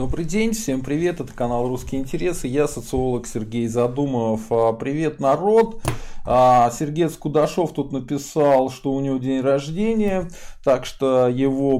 [0.00, 4.40] Добрый день, всем привет, это канал Русские интересы, я социолог Сергей Задумов.
[4.48, 5.82] А, привет, народ!
[6.24, 10.30] А, Сергей Скудашов тут написал, что у него день рождения,
[10.64, 11.74] так что его,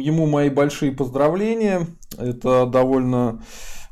[0.00, 1.88] ему мои большие поздравления.
[2.16, 3.42] Это довольно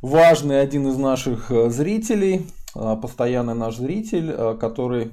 [0.01, 2.47] важный один из наших э, зрителей,
[2.77, 5.11] а, постоянный наш зритель, э, который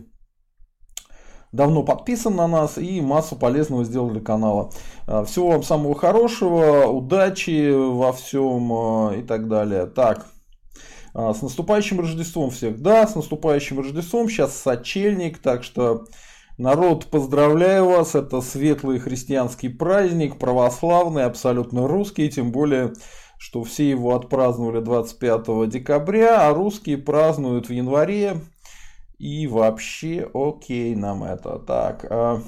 [1.53, 4.71] давно подписан на нас и массу полезного сделал для канала.
[5.07, 9.85] А, всего вам самого хорошего, удачи во всем а, и так далее.
[9.85, 10.26] Так,
[11.13, 12.81] а, с наступающим Рождеством всех.
[12.81, 14.27] Да, с наступающим Рождеством.
[14.27, 16.05] Сейчас сочельник, так что
[16.57, 18.15] народ, поздравляю вас.
[18.15, 22.93] Это светлый христианский праздник, православный, абсолютно русский, тем более
[23.38, 28.38] что все его отпраздновали 25 декабря, а русские празднуют в январе,
[29.23, 31.57] и вообще окей нам это.
[31.60, 32.41] Так, а,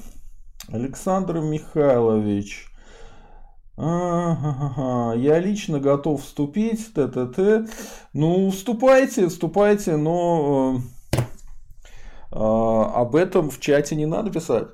[0.68, 2.66] Александр Михайлович.
[3.78, 7.66] А, я лично готов вступить, т-т-т.
[8.12, 10.82] Ну, вступайте, вступайте, но
[11.14, 11.18] э,
[12.32, 14.68] э, об этом в чате не надо писать.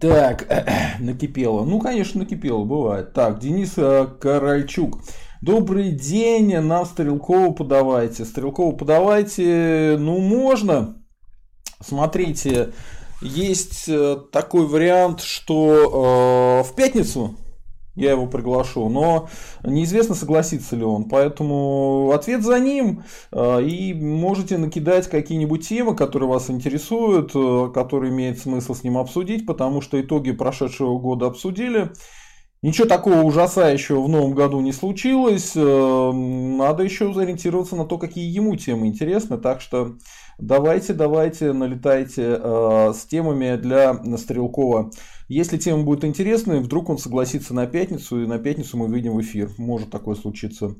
[0.00, 0.48] Так,
[1.00, 1.66] накипело.
[1.66, 3.12] Ну, конечно, накипело, бывает.
[3.12, 5.00] Так, Денис э, Корольчук.
[5.42, 8.24] Добрый день, нам Стрелкову подавайте.
[8.24, 11.02] Стрелкову подавайте, ну, можно.
[11.80, 12.72] Смотрите,
[13.20, 17.34] есть э, такой вариант, что э, в пятницу
[17.96, 19.28] я его приглашу, но
[19.64, 21.08] неизвестно, согласится ли он.
[21.08, 23.02] Поэтому ответ за ним.
[23.32, 28.96] Э, и можете накидать какие-нибудь темы, которые вас интересуют, э, которые имеет смысл с ним
[28.96, 31.90] обсудить, потому что итоги прошедшего года обсудили.
[32.62, 35.52] Ничего такого ужасающего в новом году не случилось.
[35.56, 39.36] Э, надо еще сориентироваться на то, какие ему темы интересны.
[39.36, 39.96] Так что
[40.38, 44.92] давайте, давайте, налетайте э, с темами для Стрелкова.
[45.26, 49.20] Если тема будет интересной, вдруг он согласится на пятницу, и на пятницу мы выйдем в
[49.20, 49.50] эфир.
[49.58, 50.76] Может такое случиться.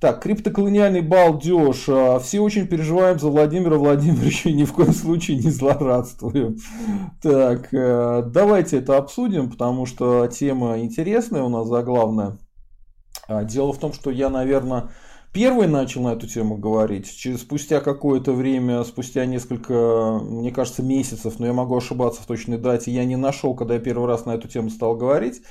[0.00, 1.84] Так, криптоколониальный балдеж.
[1.88, 6.56] А, все очень переживаем за Владимира Владимировича и ни в коем случае не злорадствуем.
[7.22, 12.38] Так, э, давайте это обсудим, потому что тема интересная у нас заглавная.
[13.28, 14.88] А, дело в том, что я, наверное,
[15.32, 17.10] первый начал на эту тему говорить.
[17.14, 22.58] Через, спустя какое-то время, спустя несколько, мне кажется, месяцев, но я могу ошибаться в точной
[22.58, 25.42] дате, я не нашел, когда я первый раз на эту тему стал говорить.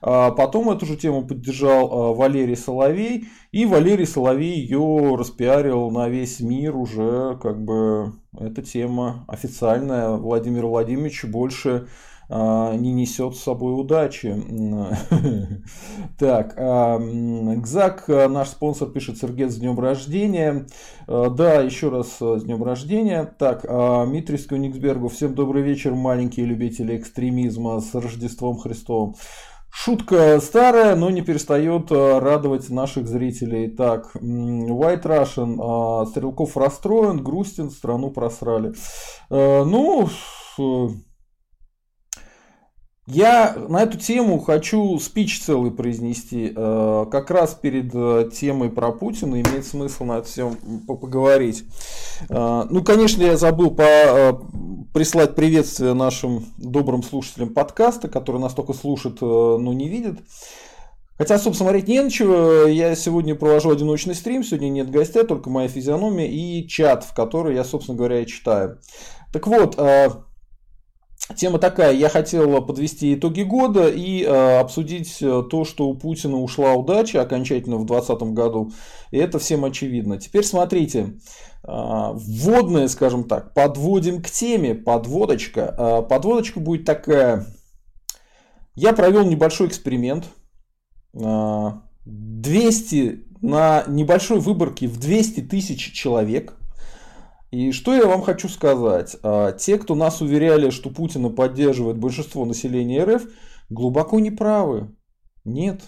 [0.00, 6.08] А потом эту же тему поддержал а, Валерий Соловей, и Валерий Соловей ее распиарил на
[6.08, 10.10] весь мир уже, как бы, эта тема официальная.
[10.16, 11.86] Владимир Владимирович больше
[12.28, 14.34] не несет с собой удачи.
[16.18, 20.66] Так, Гзак, наш спонсор, пишет Сергей с днем рождения.
[21.06, 23.24] Да, еще раз с днем рождения.
[23.38, 29.14] Так, Митрис Кёнигсбергу, всем добрый вечер, маленькие любители экстремизма с Рождеством Христовым.
[29.74, 33.70] Шутка старая, но не перестает э, радовать наших зрителей.
[33.70, 38.74] Так, White Russian, а, Стрелков расстроен, грустен, страну просрали.
[39.30, 40.10] Э, ну,
[43.06, 46.52] я на эту тему хочу спич целый произнести.
[46.54, 50.54] Э, как раз перед э, темой про Путина имеет смысл на это все
[50.86, 51.64] поговорить.
[52.28, 54.40] Э, ну, конечно, я забыл по,
[54.94, 60.20] прислать приветствие нашим добрым слушателям подкаста, которые нас только слушают, но не видят.
[61.18, 62.66] Хотя особо смотреть не на чего.
[62.66, 67.56] Я сегодня провожу одиночный стрим, сегодня нет гостя, только моя физиономия и чат, в который
[67.56, 68.78] я, собственно говоря, и читаю.
[69.32, 69.76] Так вот,
[71.36, 76.38] Тема такая, я хотел подвести итоги года и э, обсудить э, то, что у Путина
[76.38, 78.72] ушла удача окончательно в 2020 году.
[79.10, 80.18] И это всем очевидно.
[80.18, 85.74] Теперь смотрите, э, вводная, скажем так, подводим к теме, подводочка.
[85.78, 87.46] Э, подводочка будет такая.
[88.74, 90.26] Я провел небольшой эксперимент.
[91.14, 91.72] Э,
[92.04, 96.56] 200 на небольшой выборке в 200 тысяч человек–
[97.52, 99.16] и что я вам хочу сказать?
[99.22, 103.24] А, те, кто нас уверяли, что Путина поддерживает большинство населения РФ,
[103.68, 104.96] глубоко неправы.
[105.44, 105.82] Нет.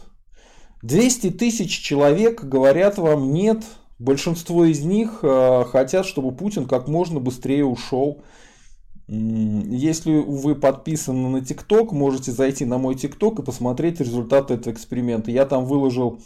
[0.83, 3.65] 200 тысяч человек говорят вам нет.
[3.99, 8.23] Большинство из них а, хотят, чтобы Путин как можно быстрее ушел.
[9.09, 15.31] Если вы подписаны на ТикТок, можете зайти на мой ТикТок и посмотреть результаты этого эксперимента.
[15.31, 16.21] Я там выложил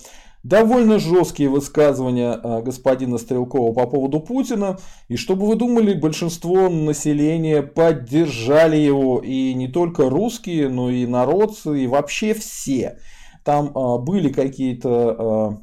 [0.48, 4.78] довольно жесткие высказывания а, господина Стрелкова по поводу Путина.
[5.08, 9.20] И чтобы вы думали, большинство населения поддержали его.
[9.20, 12.98] И не только русские, но и народцы, и вообще все.
[13.44, 15.58] Там а, были какие-то а,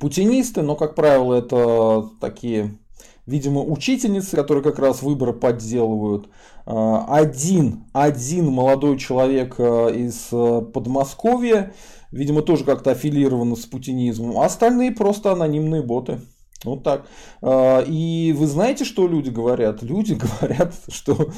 [0.00, 2.78] путинисты, но, как правило, это такие,
[3.26, 6.28] видимо, учительницы, которые как раз выборы подделывают.
[6.66, 10.28] Один, один молодой человек из
[10.72, 11.74] Подмосковья
[12.14, 16.20] видимо, тоже как-то аффилированы с путинизмом, а остальные просто анонимные боты.
[16.64, 17.06] Вот так.
[17.42, 19.82] А, и вы знаете, что люди говорят?
[19.82, 21.28] Люди говорят, что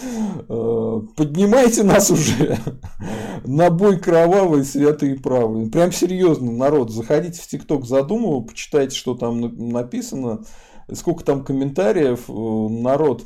[0.49, 2.59] э, поднимайте нас уже
[3.45, 5.69] на бой кровавый, святый и правый.
[5.69, 9.41] Прям серьезно, народ, заходите в ТикТок задумывал, почитайте, что там
[9.71, 10.45] написано,
[10.93, 12.29] сколько там комментариев.
[12.29, 13.25] Э, народ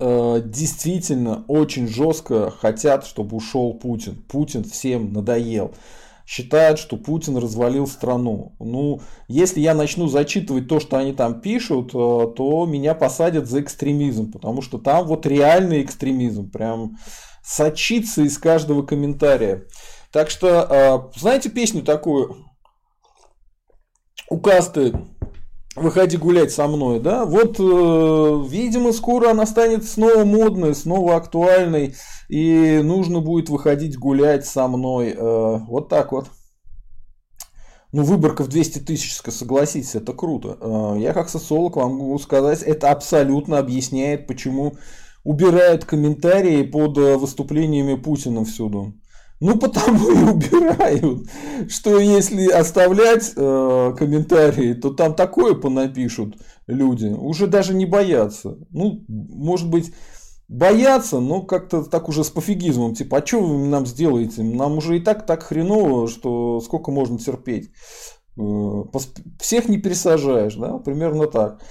[0.00, 4.16] э, действительно очень жестко хотят, чтобы ушел Путин.
[4.28, 5.74] Путин всем надоел
[6.30, 8.54] считают, что Путин развалил страну.
[8.60, 13.60] Ну, если я начну зачитывать то, что они там пишут, э, то меня посадят за
[13.60, 16.98] экстремизм, потому что там вот реальный экстремизм, прям
[17.42, 19.64] сочится из каждого комментария.
[20.12, 22.36] Так что, э, знаете песню такую?
[24.28, 24.94] У касты
[25.76, 31.94] выходи гулять со мной, да, вот, э, видимо, скоро она станет снова модной, снова актуальной,
[32.28, 36.26] и нужно будет выходить гулять со мной, э, вот так вот.
[37.92, 40.56] Ну, выборка в 200 тысяч, согласитесь, это круто.
[40.60, 44.74] Э, я как социолог вам могу сказать, это абсолютно объясняет, почему
[45.24, 48.94] убирают комментарии под э, выступлениями Путина всюду.
[49.40, 51.28] Ну, потому и убирают,
[51.68, 58.58] что если оставлять э, комментарии, то там такое понапишут люди, уже даже не боятся.
[58.70, 59.94] Ну, может быть,
[60.48, 64.42] боятся, но как-то так уже с пофигизмом, типа, а что вы нам сделаете?
[64.42, 67.70] Нам уже и так так хреново, что сколько можно терпеть.
[68.38, 68.82] Э,
[69.38, 71.62] всех не пересажаешь, да, примерно так.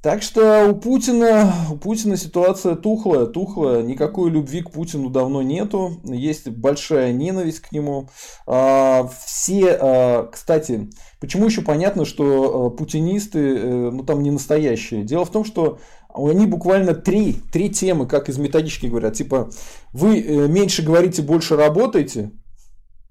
[0.00, 6.00] Так что у Путина, у Путина ситуация тухлая, тухлая, никакой любви к Путину давно нету,
[6.04, 8.08] есть большая ненависть к нему.
[8.46, 10.88] А, все, а, кстати,
[11.20, 15.02] почему еще понятно, что а, путинисты, э, ну там не настоящие.
[15.02, 15.80] Дело в том, что
[16.14, 19.50] они буквально три, три темы, как из методички говорят, типа
[19.92, 22.30] вы э, меньше говорите, больше работаете,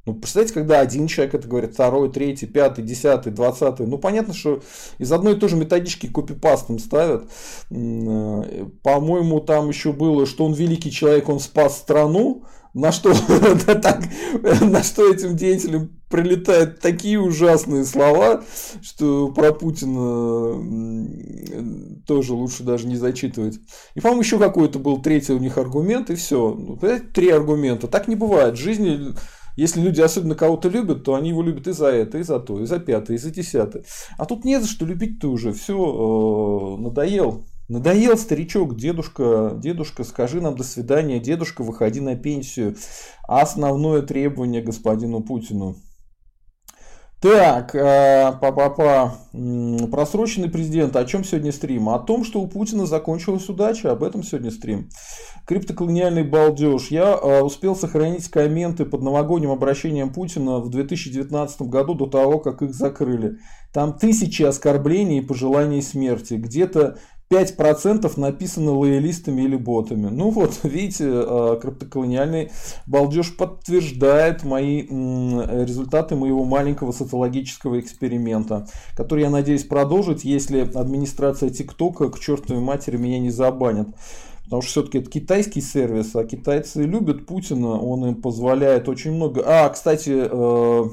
[0.07, 3.86] ну, представьте, когда один человек это говорит, второй, третий, пятый, десятый, двадцатый.
[3.86, 4.62] Ну, понятно, что
[5.00, 7.30] из одной и той же методички копипастом ставят.
[7.69, 12.45] Э, по-моему, там еще было, что он великий человек, он спас страну.
[12.74, 13.09] На что,
[14.62, 18.44] на что этим деятелям прилетают такие ужасные слова,
[18.81, 20.63] что про Путина
[22.06, 23.59] тоже лучше даже не зачитывать.
[23.95, 26.54] И, по-моему, еще какой-то был третий у них аргумент, и все.
[26.54, 26.80] Ну,
[27.13, 27.88] три аргумента.
[27.88, 28.54] Так не бывает.
[28.56, 29.13] В жизни
[29.57, 32.62] если люди особенно кого-то любят, то они его любят и за это, и за то,
[32.62, 33.83] и за пятое, и за десятое.
[34.18, 35.51] А тут не за что любить-то уже.
[35.51, 37.48] Все, э, надоел.
[37.68, 42.77] Надоел старичок, дедушка, дедушка, скажи нам до свидания, дедушка, выходи на пенсию.
[43.27, 45.75] Основное требование господину Путину.
[47.30, 49.16] Так, э, папа,
[49.92, 50.96] просроченный президент.
[50.96, 51.90] О чем сегодня стрим?
[51.90, 53.92] О том, что у Путина закончилась удача.
[53.92, 54.90] Об этом сегодня стрим.
[55.46, 56.88] Криптоколониальный балдеж.
[56.88, 62.62] Я э, успел сохранить комменты под новогодним обращением Путина в 2019 году до того, как
[62.62, 63.40] их закрыли.
[63.74, 66.36] Там тысячи оскорблений и пожеланий смерти.
[66.36, 66.98] Где-то
[67.30, 70.08] 5% написано лоялистами или ботами.
[70.08, 72.52] Ну вот, видите, э, криптоколониальный
[72.86, 82.10] балдеж подтверждает мои результаты моего маленького социологического эксперимента, который я надеюсь продолжить, если администрация ТикТока
[82.10, 83.88] к чертовой матери меня не забанит.
[84.46, 89.44] Потому что все-таки это китайский сервис, а китайцы любят Путина, он им позволяет очень много.
[89.46, 90.84] А, кстати, э,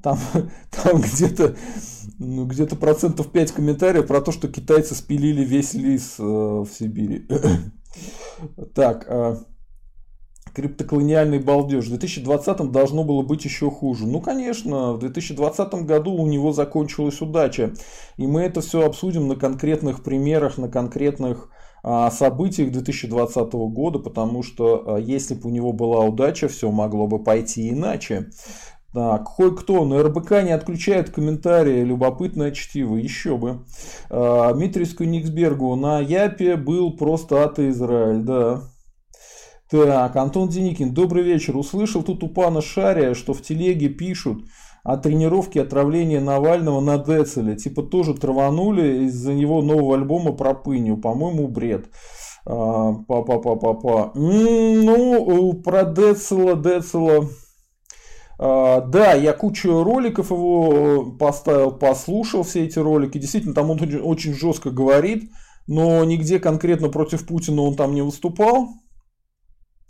[0.00, 0.18] там,
[0.70, 1.56] там где-то
[2.18, 7.28] где-то процентов 5 комментариев про то, что китайцы спилили весь лис э, в Сибири.
[8.74, 9.36] так, э,
[10.56, 11.84] криптоколониальный балдеж.
[11.84, 14.06] В 2020 должно было быть еще хуже.
[14.06, 17.74] Ну, конечно, в 2020 году у него закончилась удача.
[18.16, 21.50] И мы это все обсудим на конкретных примерах, на конкретных
[21.82, 27.06] а, событиях 2020 года, потому что а, если бы у него была удача, все могло
[27.06, 28.30] бы пойти иначе.
[28.94, 33.64] Так, кое-кто на РБК не отключает комментарии, любопытное чтиво, еще бы.
[34.08, 38.62] А, Дмитрию Никсбергу на Япе был просто ата Израиль, да.
[39.70, 41.56] Так, Антон Деникин, добрый вечер.
[41.56, 44.44] Услышал тут у пана Шария, что в телеге пишут
[44.84, 47.56] о тренировке отравления Навального на Децеле.
[47.56, 50.96] Типа тоже траванули из-за него нового альбома про пыню.
[50.96, 51.90] По-моему, бред.
[52.44, 54.12] Па-па-па-па-па.
[54.14, 57.28] Ну, про Децела, Децела...
[58.38, 60.72] А, да, я кучу роликов его
[61.14, 63.18] э, поставил, послушал все эти ролики.
[63.18, 65.30] Действительно, там он очень жестко говорит,
[65.66, 68.68] но нигде конкретно против Путина он там не выступал.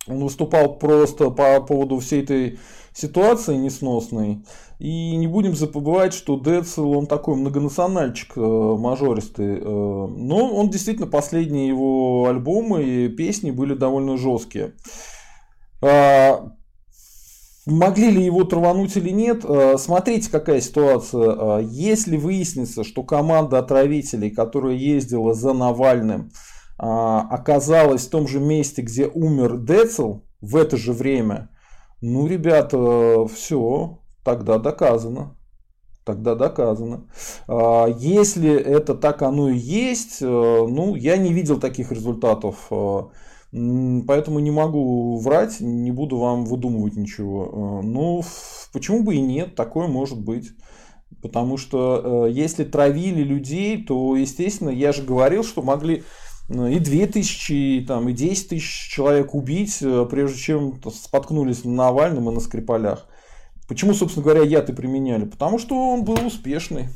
[0.09, 2.59] Он выступал просто по поводу всей этой
[2.93, 4.45] ситуации несносной.
[4.79, 9.59] И не будем забывать, что Децл, он такой многонациональчик э, мажористый.
[9.59, 14.75] Э, но он действительно, последние его альбомы и песни были довольно жесткие.
[15.83, 16.53] А,
[17.67, 19.45] Могли ли его травануть или нет?
[19.45, 21.59] Э, смотрите, какая ситуация.
[21.59, 26.31] Э, если выяснится, что команда отравителей, которая ездила за Навальным,
[26.79, 31.51] э, оказалась в том же месте, где умер Децл в это же время,
[32.01, 35.37] ну, ребята, все, тогда доказано.
[36.05, 37.09] Тогда доказано.
[37.49, 42.71] Если это так оно и есть, ну, я не видел таких результатов
[44.07, 47.81] Поэтому не могу врать, не буду вам выдумывать ничего.
[47.81, 48.23] Э, ну,
[48.73, 50.51] почему бы и нет, такое может быть.
[51.23, 56.03] Потому что э, если травили людей, то, естественно, я же говорил, что могли
[56.51, 62.29] э, и 2000, и, там, и 10 тысяч человек убить, прежде чем споткнулись на Навальном
[62.29, 63.07] и на Скрипалях.
[63.69, 65.25] Почему, собственно говоря, яд и применяли?
[65.25, 66.89] Потому что он был успешный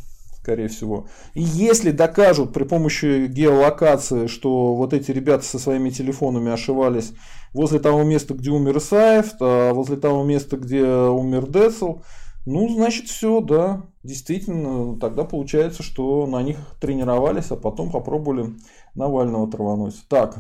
[0.42, 1.06] скорее всего.
[1.34, 7.12] И если докажут при помощи геолокации, что вот эти ребята со своими телефонами ошивались
[7.52, 11.98] возле того места, где умер Исаев, а возле того места, где умер Децл,
[12.46, 18.54] ну, значит, все, да, действительно, тогда получается, что на них тренировались, а потом попробовали
[18.94, 19.94] Навального травануть.
[20.08, 20.38] Так,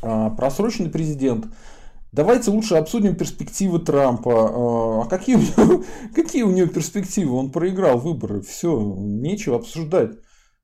[0.00, 1.46] а, просроченный президент.
[2.12, 5.02] Давайте лучше обсудим перспективы Трампа.
[5.02, 7.34] А какие у него, какие у него перспективы?
[7.34, 8.42] Он проиграл выборы.
[8.42, 10.12] Все, нечего обсуждать.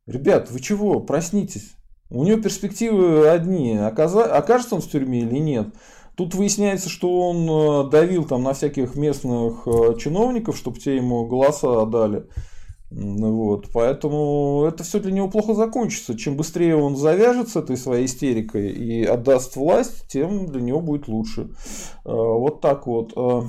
[0.07, 1.01] Ребят, вы чего?
[1.01, 1.73] Проснитесь.
[2.11, 3.77] У него перспективы одни.
[3.77, 5.75] Окажется он в тюрьме или нет?
[6.17, 11.27] Тут выясняется, что он э, давил там на всяких местных э, чиновников, чтобы те ему
[11.27, 12.27] голоса дали.
[12.91, 16.17] Вот, поэтому это все для него плохо закончится.
[16.17, 21.07] Чем быстрее он завяжет с этой своей истерикой и отдаст власть, тем для него будет
[21.07, 21.51] лучше.
[22.05, 23.13] А, вот так вот.
[23.15, 23.47] А,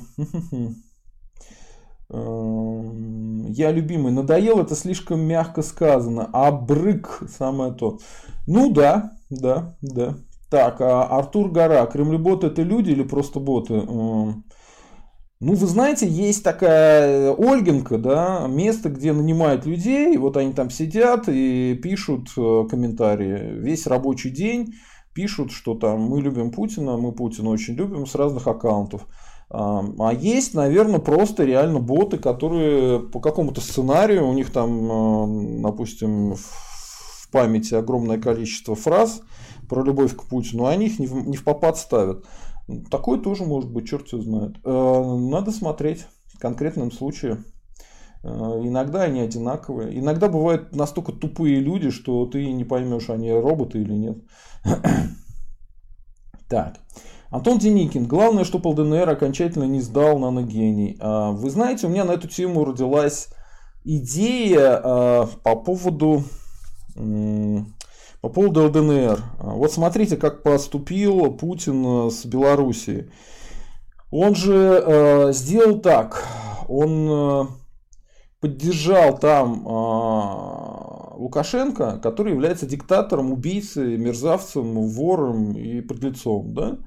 [2.10, 2.84] а,
[3.48, 4.12] я любимый.
[4.12, 6.30] Надоел, это слишком мягко сказано.
[6.34, 8.00] А брык самое то.
[8.46, 10.18] Ну да, да, да.
[10.50, 11.86] Так, а Артур Гора.
[11.86, 13.84] Кремлеботы это люди или просто боты?
[15.42, 21.30] Ну, вы знаете, есть такая Ольгинка, да, место, где нанимают людей, вот они там сидят
[21.30, 23.54] и пишут э, комментарии.
[23.58, 24.74] Весь рабочий день
[25.14, 29.08] пишут, что там мы любим Путина, мы Путина очень любим с разных аккаунтов.
[29.50, 36.36] А есть, наверное, просто реально боты, которые по какому-то сценарию, у них там, э, допустим,
[36.36, 39.22] в памяти огромное количество фраз
[39.70, 42.26] про любовь к Путину, они их не в попад ставят.
[42.92, 44.58] Такое тоже может быть, черт его знает.
[44.64, 47.44] Э, надо смотреть в конкретном случае.
[48.24, 49.98] Э, иногда они одинаковые.
[49.98, 54.18] Иногда бывают настолько тупые люди, что ты не поймешь, они роботы или нет.
[56.48, 56.80] Так.
[57.30, 58.08] Антон Деникин.
[58.08, 60.98] Главное, что ЛДНР окончательно не сдал наногений.
[61.00, 63.28] А, вы знаете, у меня на эту тему родилась
[63.84, 66.24] идея по поводу
[68.22, 69.24] по поводу ЛДНР.
[69.40, 73.10] Вот смотрите, как поступил Путин э, с Белоруссией.
[74.12, 76.28] Он же э, сделал так.
[76.68, 77.46] Он э,
[78.42, 86.54] поддержал там э, Лукашенко, который является диктатором, убийцей, мерзавцем, вором и подлецом.
[86.54, 86.78] Да?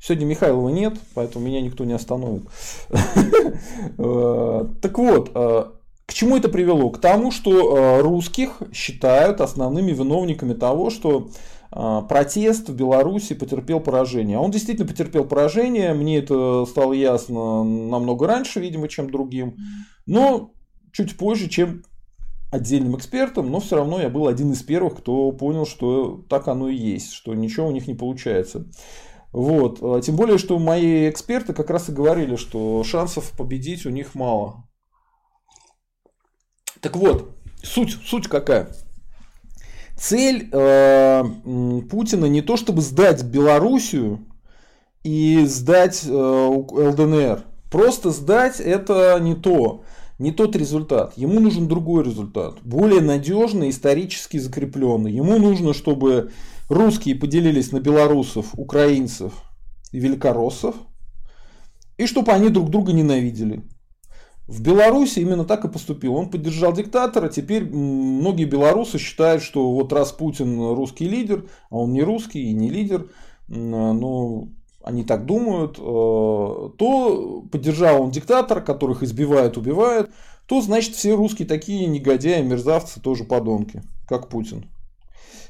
[0.00, 2.44] Сегодня Михайлова нет, поэтому меня никто не остановит.
[3.98, 5.64] Э, так вот, э,
[6.10, 6.90] к чему это привело?
[6.90, 11.30] К тому, что э, русских считают основными виновниками того, что
[11.70, 14.36] э, протест в Беларуси потерпел поражение.
[14.36, 19.54] Он действительно потерпел поражение, мне это стало ясно намного раньше, видимо, чем другим,
[20.04, 20.50] но
[20.90, 21.84] чуть позже, чем
[22.50, 26.68] отдельным экспертам, но все равно я был один из первых, кто понял, что так оно
[26.68, 28.66] и есть, что ничего у них не получается.
[29.30, 29.78] Вот.
[30.04, 34.64] Тем более, что мои эксперты как раз и говорили, что шансов победить у них мало.
[36.80, 38.68] Так вот, суть, суть какая?
[39.96, 41.24] Цель э,
[41.90, 44.26] Путина не то, чтобы сдать Белоруссию
[45.02, 47.44] и сдать э, ЛДНР.
[47.70, 49.84] Просто сдать это не то,
[50.18, 51.12] не тот результат.
[51.16, 55.12] Ему нужен другой результат, более надежный, исторически закрепленный.
[55.12, 56.32] Ему нужно, чтобы
[56.70, 59.34] русские поделились на белорусов, украинцев
[59.92, 60.74] и великороссов,
[61.98, 63.64] и чтобы они друг друга ненавидели.
[64.50, 66.16] В Беларуси именно так и поступил.
[66.16, 67.28] Он поддержал диктатора.
[67.28, 72.52] Теперь многие белорусы считают, что вот раз Путин русский лидер, а он не русский и
[72.52, 73.08] не лидер,
[73.46, 74.48] но
[74.82, 80.10] они так думают, э, то поддержал он диктатора, которых избивают, убивают,
[80.46, 84.68] то значит все русские такие негодяи, мерзавцы, тоже подонки, как Путин.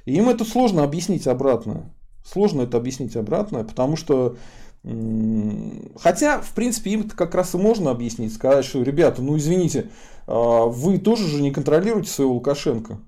[0.05, 1.91] И им это сложно объяснить обратно.
[2.23, 4.37] Сложно это объяснить обратно, потому что
[4.83, 9.91] Хотя, в принципе, им это как раз и можно объяснить, сказать, что, ребята, ну извините,
[10.27, 12.99] а, вы тоже же не контролируете своего Лукашенко.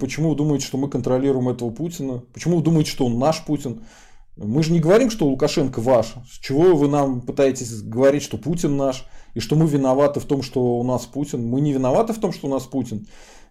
[0.00, 2.22] Почему вы думаете, что мы контролируем этого Путина?
[2.32, 3.82] Почему вы думаете, что он наш Путин?
[4.36, 6.14] Мы же не говорим, что Лукашенко ваш.
[6.30, 10.42] С чего вы нам пытаетесь говорить, что Путин наш, и что мы виноваты в том,
[10.42, 11.46] что у нас Путин?
[11.46, 13.06] Мы не виноваты в том, что у нас Путин.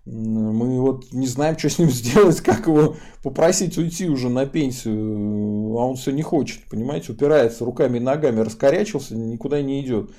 [0.05, 5.77] Мы вот не знаем, что с ним сделать, как его попросить уйти уже на пенсию,
[5.77, 10.11] а он все не хочет, понимаете, упирается руками и ногами, раскорячился, никуда не идет.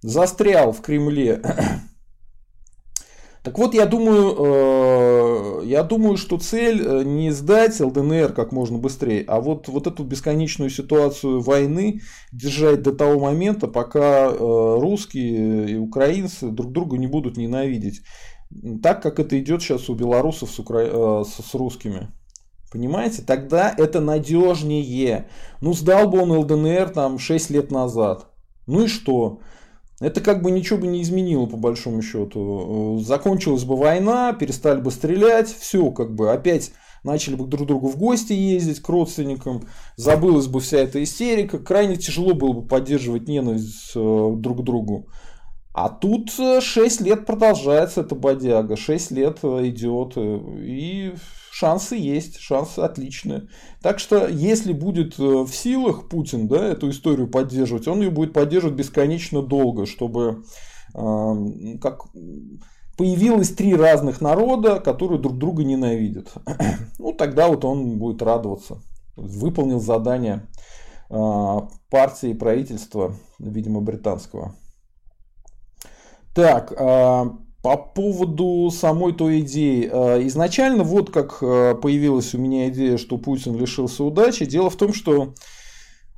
[0.00, 1.42] Застрял в Кремле.
[3.42, 8.78] Так вот, я думаю, э, я думаю, что цель э, не сдать ЛДНР как можно
[8.78, 15.72] быстрее, а вот, вот эту бесконечную ситуацию войны держать до того момента, пока э, русские
[15.72, 18.02] и украинцы друг друга не будут ненавидеть.
[18.82, 21.24] Так, как это идет сейчас у белорусов с, укра...
[21.24, 22.08] с, с русскими.
[22.70, 23.22] Понимаете?
[23.22, 25.28] Тогда это надежнее.
[25.60, 28.26] Ну, сдал бы он ЛДНР там 6 лет назад.
[28.66, 29.40] Ну и что?
[30.00, 32.98] Это как бы ничего бы не изменило, по большому счету.
[33.04, 36.72] Закончилась бы война, перестали бы стрелять, все как бы опять
[37.04, 39.62] начали бы друг другу в гости ездить, к родственникам,
[39.96, 45.08] забылась бы вся эта истерика, крайне тяжело было бы поддерживать ненависть э, друг к другу.
[45.74, 51.14] А тут 6 э, лет продолжается эта бодяга, 6 лет э, идет, и
[51.50, 53.48] шансы есть, шансы отличные.
[53.80, 58.32] Так что, если будет э, в силах Путин да, эту историю поддерживать, он ее будет
[58.34, 60.44] поддерживать бесконечно долго, чтобы
[60.94, 62.06] э, как
[62.98, 66.32] появилось три разных народа, которые друг друга ненавидят.
[66.98, 68.82] ну, тогда вот он будет радоваться.
[69.16, 70.48] Выполнил задание
[71.10, 71.58] э,
[71.90, 74.54] партии и правительства, видимо, британского.
[76.34, 77.24] Так, э,
[77.62, 79.88] по поводу самой той идеи.
[79.92, 84.46] Э, изначально вот как э, появилась у меня идея, что Путин лишился удачи.
[84.46, 85.34] Дело в том, что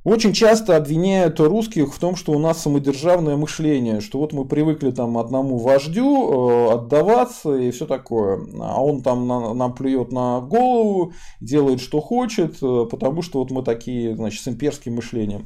[0.05, 4.91] очень часто обвиняют русских в том, что у нас самодержавное мышление, что вот мы привыкли
[4.91, 11.81] там одному вождю отдаваться и все такое, а он там нам плюет на голову, делает
[11.81, 15.45] что хочет, потому что вот мы такие, значит, с имперским мышлением.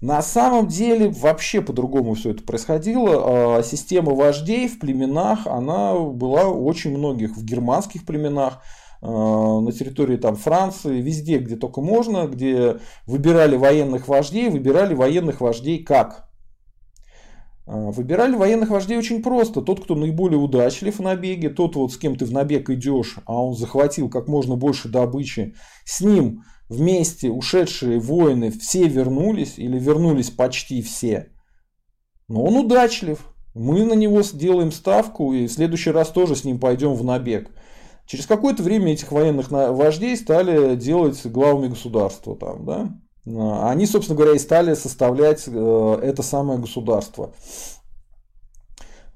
[0.00, 3.58] На самом деле вообще по-другому все это происходило.
[3.58, 8.62] А, система вождей в племенах, она была очень многих в германских племенах,
[9.00, 15.40] а, на территории там, Франции, везде, где только можно, где выбирали военных вождей, выбирали военных
[15.40, 16.28] вождей как?
[17.66, 19.60] А, выбирали военных вождей очень просто.
[19.60, 23.42] Тот, кто наиболее удачлив в набеге, тот, вот с кем ты в набег идешь, а
[23.42, 25.54] он захватил как можно больше добычи,
[25.84, 31.30] с ним вместе ушедшие воины все вернулись, или вернулись почти все,
[32.28, 33.20] но он удачлив.
[33.54, 37.50] Мы на него сделаем ставку и в следующий раз тоже с ним пойдем в набег.
[38.06, 42.36] Через какое-то время этих военных вождей стали делать главами государства.
[42.36, 42.90] Там, да?
[43.26, 47.32] А, они, собственно говоря, и стали составлять э, это самое государство.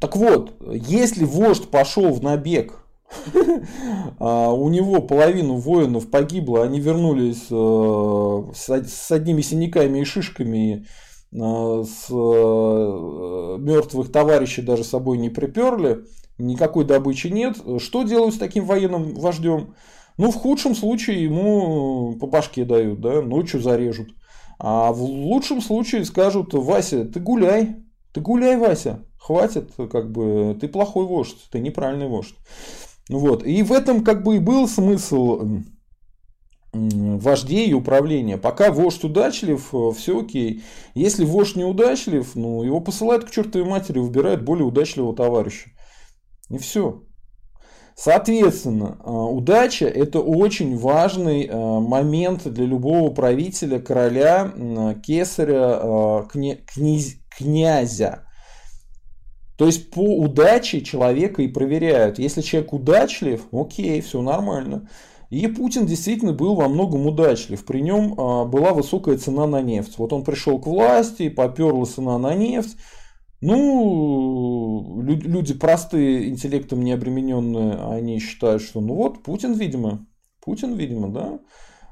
[0.00, 2.79] Так вот, если вождь пошел в набег
[4.18, 10.86] у него половину воинов погибло, они вернулись э, с одними синяками и шишками,
[11.32, 16.04] э, с э, мертвых товарищей даже с собой не приперли,
[16.38, 17.56] никакой добычи нет.
[17.78, 19.74] Что делают с таким военным вождем?
[20.16, 24.10] Ну, в худшем случае ему по башке дают, да, ночью зарежут.
[24.58, 27.76] А в лучшем случае скажут, Вася, ты гуляй,
[28.12, 32.34] ты гуляй, Вася, хватит, как бы, ты плохой вождь, ты неправильный вождь.
[33.10, 33.44] Вот.
[33.44, 35.62] И в этом как бы и был смысл
[36.72, 38.38] вождей и управления.
[38.38, 40.62] Пока вождь удачлив, э, все окей.
[40.94, 45.70] Если вождь неудачлив, ну, его посылают к чертовой матери, выбирают более удачливого товарища.
[46.48, 47.02] И все.
[47.96, 54.52] Соответственно, э, удача– это очень важный э, момент для любого правителя, короля,
[55.04, 56.24] кесаря,
[57.36, 58.24] князя.
[59.60, 62.18] То есть по удаче человека и проверяют.
[62.18, 64.88] Если человек удачлив, окей, все нормально.
[65.28, 67.62] И Путин действительно был во многом удачлив.
[67.66, 69.98] При нем а, была высокая цена на нефть.
[69.98, 72.78] Вот он пришел к власти, поперла цена на нефть.
[73.42, 80.06] Ну, люди простые, интеллектом не обремененные, они считают, что ну вот, Путин, видимо,
[80.42, 81.38] Путин, видимо, да,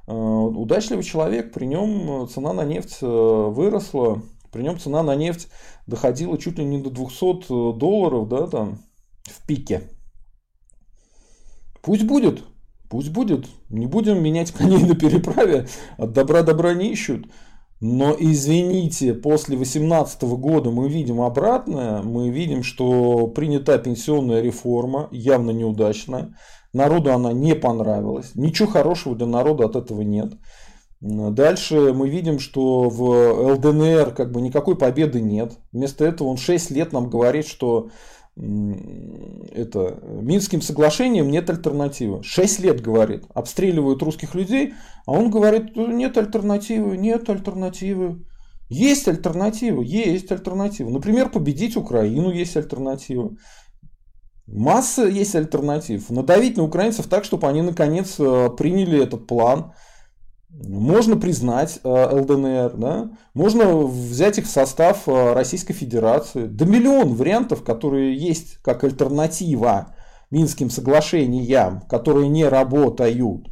[0.06, 5.48] а, удачливый человек, при нем цена на нефть э, выросла, при нем цена на нефть
[5.86, 8.78] доходила чуть ли не до 200 э, долларов, да, там,
[9.24, 9.82] в пике.
[11.82, 12.42] Пусть будет,
[12.90, 13.46] пусть будет.
[13.68, 17.26] Не будем менять коней на переправе, от добра добра не ищут.
[17.80, 25.52] Но извините, после 2018 года мы видим обратное, мы видим, что принята пенсионная реформа, явно
[25.52, 26.34] неудачная,
[26.72, 30.32] народу она не понравилась, ничего хорошего для народа от этого нет.
[31.00, 35.52] Дальше мы видим, что в ЛДНР как бы никакой победы нет.
[35.72, 37.90] Вместо этого он 6 лет нам говорит, что
[38.36, 42.22] это, Минским соглашениям нет альтернативы.
[42.22, 44.74] Шесть лет говорит, обстреливают русских людей,
[45.06, 48.24] а он говорит, нет альтернативы, нет альтернативы.
[48.68, 50.90] Есть альтернатива, есть альтернатива.
[50.90, 53.32] Например, победить Украину есть альтернатива.
[54.46, 56.08] Масса есть альтернатив.
[56.10, 59.72] Надавить на украинцев так, чтобы они наконец э, приняли этот план.
[60.50, 63.10] Можно признать э, ЛДНР, да?
[63.34, 66.46] можно взять их в состав э, Российской Федерации.
[66.46, 69.94] Да миллион вариантов, которые есть как альтернатива
[70.30, 73.48] Минским соглашениям, которые не работают.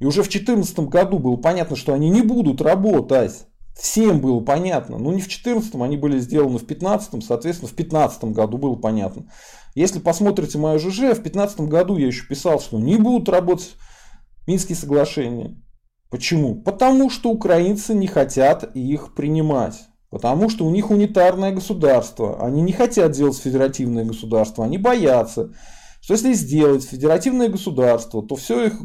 [0.00, 3.46] И уже в 2014 году было понятно, что они не будут работать.
[3.78, 4.96] Всем было понятно.
[4.96, 9.26] Ну не в 2014, они были сделаны в 2015, соответственно в 2015 году было понятно.
[9.74, 13.76] Если посмотрите мою ЖЖ, в 2015 году я еще писал, что не будут работать
[14.46, 15.56] Минские соглашения.
[16.10, 16.54] Почему?
[16.54, 19.88] Потому что украинцы не хотят их принимать.
[20.10, 22.42] Потому что у них унитарное государство.
[22.42, 24.64] Они не хотят делать федеративное государство.
[24.64, 25.52] Они боятся,
[26.00, 28.80] что если сделать федеративное государство, то все их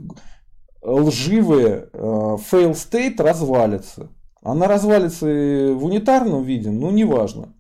[0.81, 4.09] лживое э, fail state развалится.
[4.41, 7.53] Она развалится в унитарном виде, ну неважно.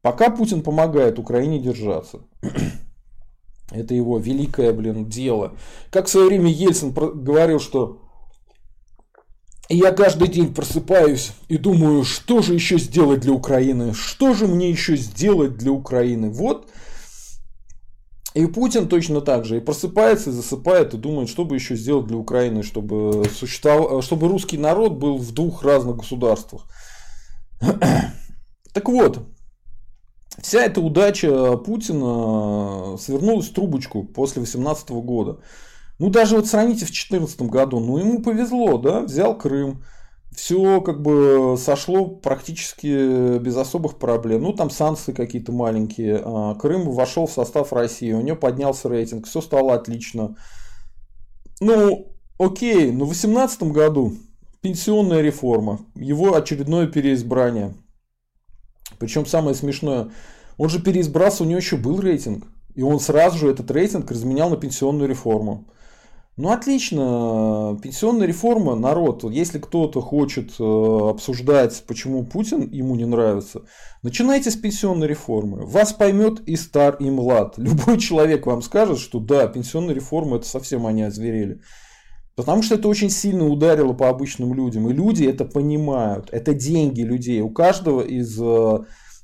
[0.00, 2.20] Пока Путин помогает Украине держаться.
[3.72, 5.54] Это его великое, блин, дело.
[5.90, 8.03] Как в свое время Ельцин говорил, что
[9.68, 13.94] я каждый день просыпаюсь и думаю, что же еще сделать для Украины?
[13.94, 16.30] Что же мне еще сделать для Украины?
[16.30, 16.68] Вот.
[18.34, 19.56] И Путин точно так же.
[19.56, 24.28] И просыпается, и засыпает, и думает, что бы еще сделать для Украины, чтобы, существовал, чтобы
[24.28, 26.66] русский народ был в двух разных государствах.
[28.74, 29.20] Так вот,
[30.42, 35.38] вся эта удача Путина свернулась в трубочку после 2018 года.
[36.04, 39.82] Ну, даже вот сравните в 2014 году, ну, ему повезло, да, взял Крым,
[40.36, 44.42] все как бы сошло практически без особых проблем.
[44.42, 46.20] Ну, там санкции какие-то маленькие.
[46.22, 50.36] А, Крым вошел в состав России, у него поднялся рейтинг, все стало отлично.
[51.62, 54.12] Ну, окей, но в 2018 году
[54.60, 57.72] пенсионная реформа, его очередное переизбрание.
[58.98, 60.10] Причем самое смешное,
[60.58, 62.44] он же переизбрался, у него еще был рейтинг.
[62.74, 65.66] И он сразу же этот рейтинг разменял на пенсионную реформу.
[66.36, 73.62] Ну отлично, пенсионная реформа, народ, если кто-то хочет э, обсуждать, почему Путин ему не нравится,
[74.02, 75.64] начинайте с пенсионной реформы.
[75.64, 77.54] Вас поймет и стар, и млад.
[77.58, 81.60] Любой человек вам скажет, что да, пенсионная реформа это совсем они озверели.
[82.34, 84.90] Потому что это очень сильно ударило по обычным людям.
[84.90, 86.30] И люди это понимают.
[86.32, 87.42] Это деньги людей.
[87.42, 88.78] У каждого из э,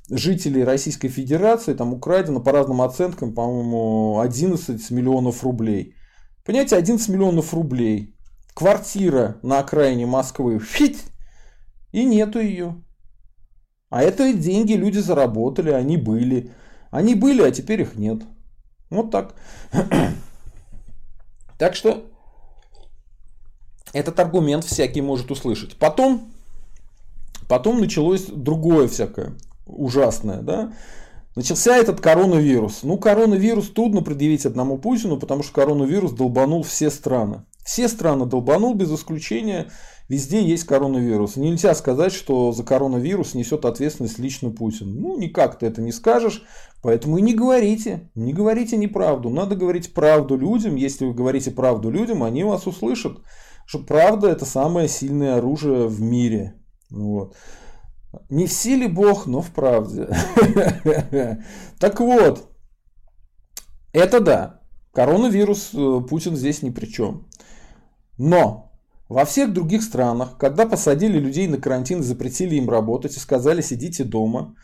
[0.09, 5.95] жителей Российской Федерации там украдено по разным оценкам, по-моему, 11 миллионов рублей.
[6.45, 8.15] Понимаете, 11 миллионов рублей.
[8.53, 10.59] Квартира на окраине Москвы.
[10.59, 11.03] Фить!
[11.91, 12.81] И нету ее.
[13.89, 16.51] А это деньги люди заработали, они были.
[16.89, 18.23] Они были, а теперь их нет.
[18.89, 19.35] Вот так.
[21.57, 22.09] Так что
[23.93, 25.77] этот аргумент всякий может услышать.
[25.77, 26.33] Потом,
[27.47, 29.33] потом началось другое всякое
[29.67, 30.73] ужасное, да.
[31.35, 32.83] Начался этот коронавирус.
[32.83, 37.45] Ну, коронавирус трудно предъявить одному Путину, потому что коронавирус долбанул все страны.
[37.63, 39.71] Все страны долбанул без исключения.
[40.09, 41.37] Везде есть коронавирус.
[41.37, 44.99] Нельзя сказать, что за коронавирус несет ответственность лично Путин.
[44.99, 46.43] Ну, никак ты это не скажешь.
[46.81, 48.09] Поэтому и не говорите.
[48.13, 49.29] Не говорите неправду.
[49.29, 50.75] Надо говорить правду людям.
[50.75, 53.19] Если вы говорите правду людям, они вас услышат.
[53.65, 56.55] Что правда это самое сильное оружие в мире.
[56.89, 57.37] Вот.
[58.29, 60.07] Не в силе Бог, но в правде.
[61.79, 62.51] Так вот,
[63.93, 64.61] это да,
[64.93, 67.27] коронавирус э, Путин здесь ни при чем.
[68.17, 68.71] Но
[69.09, 74.03] во всех других странах, когда посадили людей на карантин запретили им работать и сказали сидите
[74.03, 74.55] дома,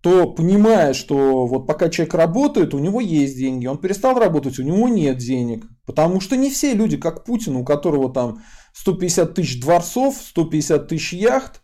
[0.00, 4.62] то понимая, что вот пока человек работает, у него есть деньги, он перестал работать, у
[4.62, 5.66] него нет денег.
[5.84, 11.12] Потому что не все люди, как Путин, у которого там 150 тысяч дворцов, 150 тысяч
[11.12, 11.59] яхт,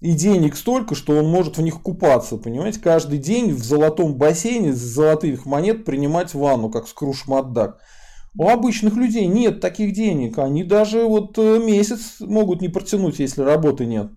[0.00, 4.72] и денег столько, что он может в них купаться, понимаете, каждый день в золотом бассейне
[4.72, 7.80] с золотых монет принимать ванну, как скруш Макдак.
[8.38, 13.42] У обычных людей нет таких денег, они даже вот э, месяц могут не протянуть, если
[13.42, 14.12] работы нет.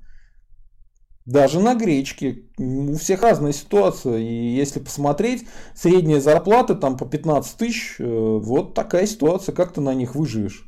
[1.26, 2.46] Даже на гречке.
[2.58, 4.18] У всех разная ситуация.
[4.18, 9.54] И если посмотреть, средняя зарплата там по 15 тысяч, э, вот такая ситуация.
[9.54, 10.68] Как ты на них выживешь?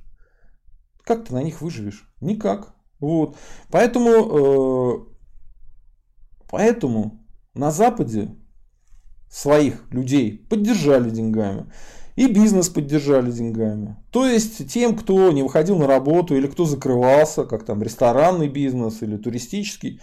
[1.03, 2.07] Как ты на них выживешь?
[2.21, 2.72] Никак.
[3.03, 3.35] Вот.
[3.69, 4.97] Поэтому, э,
[6.49, 8.31] поэтому на Западе
[9.29, 11.71] своих людей поддержали деньгами.
[12.15, 13.97] И бизнес поддержали деньгами.
[14.11, 19.01] То есть тем, кто не выходил на работу или кто закрывался, как там ресторанный бизнес
[19.01, 19.99] или туристический,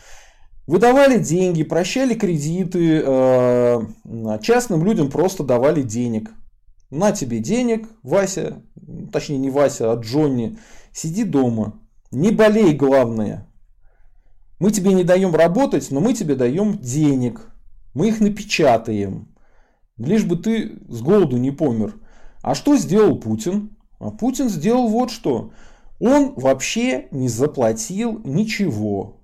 [0.67, 3.81] Выдавали деньги, прощали кредиты, э,
[4.41, 6.31] частным людям просто давали денег.
[6.91, 8.63] На тебе денег, Вася,
[9.13, 10.59] точнее не Вася, а Джонни,
[10.93, 11.80] сиди дома,
[12.11, 13.49] не болей, главное.
[14.59, 17.51] Мы тебе не даем работать, но мы тебе даем денег.
[17.95, 19.35] Мы их напечатаем.
[19.97, 21.97] Лишь бы ты с голоду не помер.
[22.43, 23.77] А что сделал Путин?
[23.99, 25.53] А Путин сделал вот что.
[25.99, 29.21] Он вообще не заплатил ничего.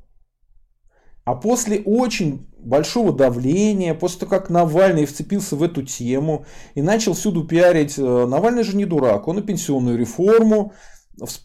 [1.24, 6.44] А после очень большого давления, после того, как Навальный вцепился в эту тему
[6.74, 10.72] и начал всюду пиарить, э, Навальный же не дурак, он и пенсионную реформу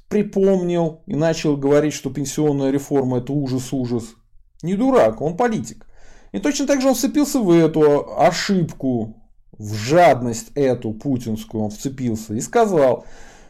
[0.10, 4.16] припомнил и начал говорить, что пенсионная реформа это ужас-ужас.
[4.64, 5.88] Не дурак, он политик.
[6.32, 9.18] И точно так же он вцепился в эту ошибку,
[9.58, 13.06] в жадность эту путинскую он вцепился и сказал,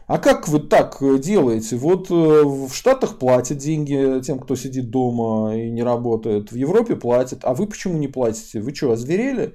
[0.06, 1.76] а как вы так делаете?
[1.76, 6.52] Вот э, в Штатах платят деньги тем, кто сидит дома и не работает.
[6.52, 7.44] В Европе платят.
[7.44, 8.60] А вы почему не платите?
[8.60, 9.54] Вы что, озверели?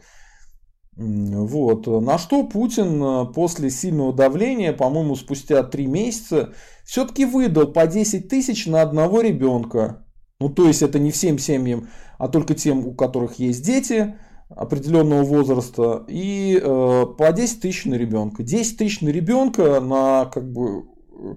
[0.98, 1.86] Вот.
[1.86, 6.54] На что Путин э, после сильного давления, по-моему, спустя три месяца,
[6.86, 10.08] все-таки выдал по 10 тысяч на одного ребенка.
[10.40, 14.16] Ну, то есть это не всем семьям, а только тем, у которых есть дети
[14.50, 16.04] определенного возраста.
[16.08, 18.42] И э, по 10 тысяч на ребенка.
[18.42, 20.86] 10 тысяч на ребенка на как бы...
[21.12, 21.36] Э,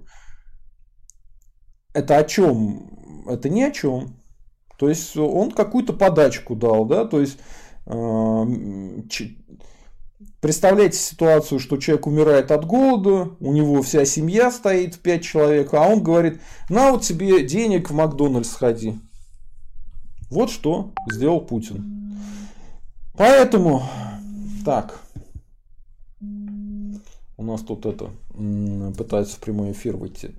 [1.93, 3.25] это о чем?
[3.27, 4.17] Это ни о чем.
[4.79, 7.37] То есть он какую-то подачку дал, да, то есть
[10.39, 15.87] Представляете ситуацию, что человек умирает от голода, у него вся семья стоит, 5 человек, а
[15.87, 18.99] он говорит, на вот тебе денег в Макдональдс сходи.
[20.29, 22.15] Вот что сделал Путин.
[23.13, 23.83] Поэтому,
[24.65, 25.01] так,
[27.41, 28.11] у нас тут это
[28.97, 30.31] пытаются в прямой эфир выйти.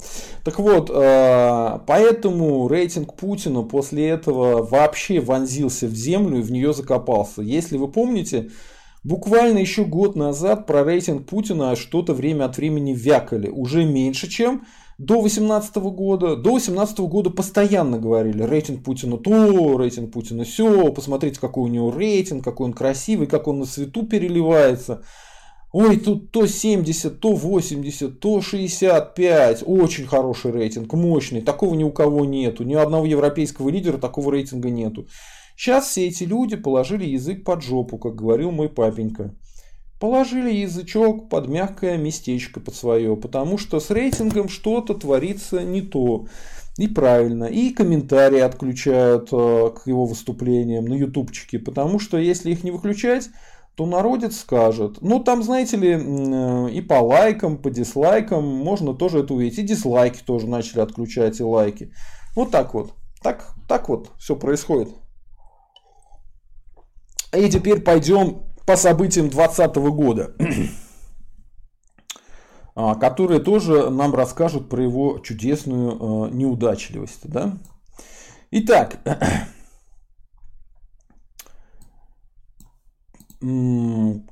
[0.44, 6.72] Так вот, э, поэтому рейтинг Путина после этого вообще вонзился в землю и в нее
[6.72, 7.42] закопался.
[7.42, 8.50] Если вы помните,
[9.04, 13.48] Буквально еще год назад про рейтинг Путина что-то время от времени вякали.
[13.48, 14.64] Уже меньше, чем
[14.96, 16.36] до 2018 года.
[16.36, 21.90] До 2018 года постоянно говорили, рейтинг Путина то, рейтинг Путина все, посмотрите, какой у него
[21.90, 25.02] рейтинг, какой он красивый, как он на свету переливается.
[25.72, 29.62] Ой, тут то 70, то 80, то 65.
[29.66, 31.40] Очень хороший рейтинг, мощный.
[31.40, 32.62] Такого ни у кого нету.
[32.62, 35.06] Ни одного европейского лидера такого рейтинга нету.
[35.56, 39.34] Сейчас все эти люди положили язык под жопу, как говорил мой папенька.
[39.98, 46.26] Положили язычок под мягкое местечко под свое, потому что с рейтингом что-то творится не то.
[46.76, 47.44] И правильно.
[47.44, 53.28] И комментарии отключают э, к его выступлениям на ютубчике, потому что если их не выключать,
[53.74, 54.98] то народец скажет.
[55.00, 59.58] Ну, там, знаете ли, э, и по лайкам, по дизлайкам можно тоже это увидеть.
[59.58, 61.92] И дизлайки тоже начали отключать, и лайки.
[62.36, 62.92] Вот так вот.
[63.22, 64.90] Так, так вот все происходит.
[67.34, 70.36] И теперь пойдем по событиям 2020 года,
[72.74, 77.30] а, которые тоже нам расскажут про его чудесную а, неудачливость.
[77.30, 77.56] Да?
[78.50, 78.98] Итак,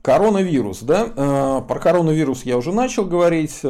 [0.02, 0.82] коронавирус.
[0.82, 1.12] Да?
[1.16, 3.60] А, про коронавирус я уже начал говорить.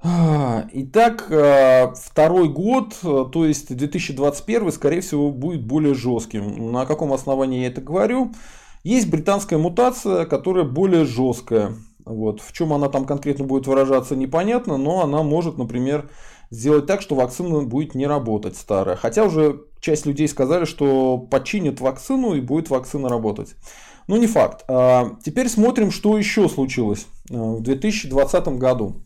[0.00, 6.70] Итак, э, второй год, то есть 2021, скорее всего, будет более жестким.
[6.70, 8.32] На каком основании я это говорю?
[8.84, 11.72] Есть британская мутация, которая более жесткая.
[12.04, 12.40] Вот.
[12.40, 16.08] В чем она там конкретно будет выражаться, непонятно, но она может, например,
[16.50, 18.96] сделать так, что вакцина будет не работать старая.
[18.96, 23.54] Хотя уже часть людей сказали, что починят вакцину и будет вакцина работать.
[24.06, 24.64] Но не факт.
[24.68, 28.96] А, теперь смотрим, что еще случилось э, в 2020 году.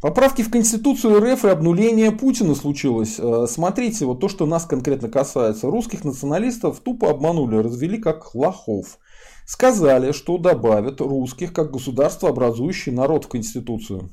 [0.00, 3.16] Поправки в Конституцию РФ и обнуление Путина случилось.
[3.18, 5.70] Э, смотрите, вот то, что нас конкретно касается.
[5.70, 8.98] Русских националистов тупо обманули, развели как лохов.
[9.44, 14.10] Сказали, что добавят русских как государство, образующий народ в Конституцию.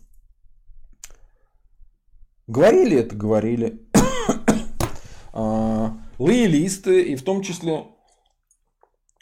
[2.50, 3.16] Говорили это?
[3.16, 3.82] Говорили.
[5.32, 7.86] А, лоялисты, и в том числе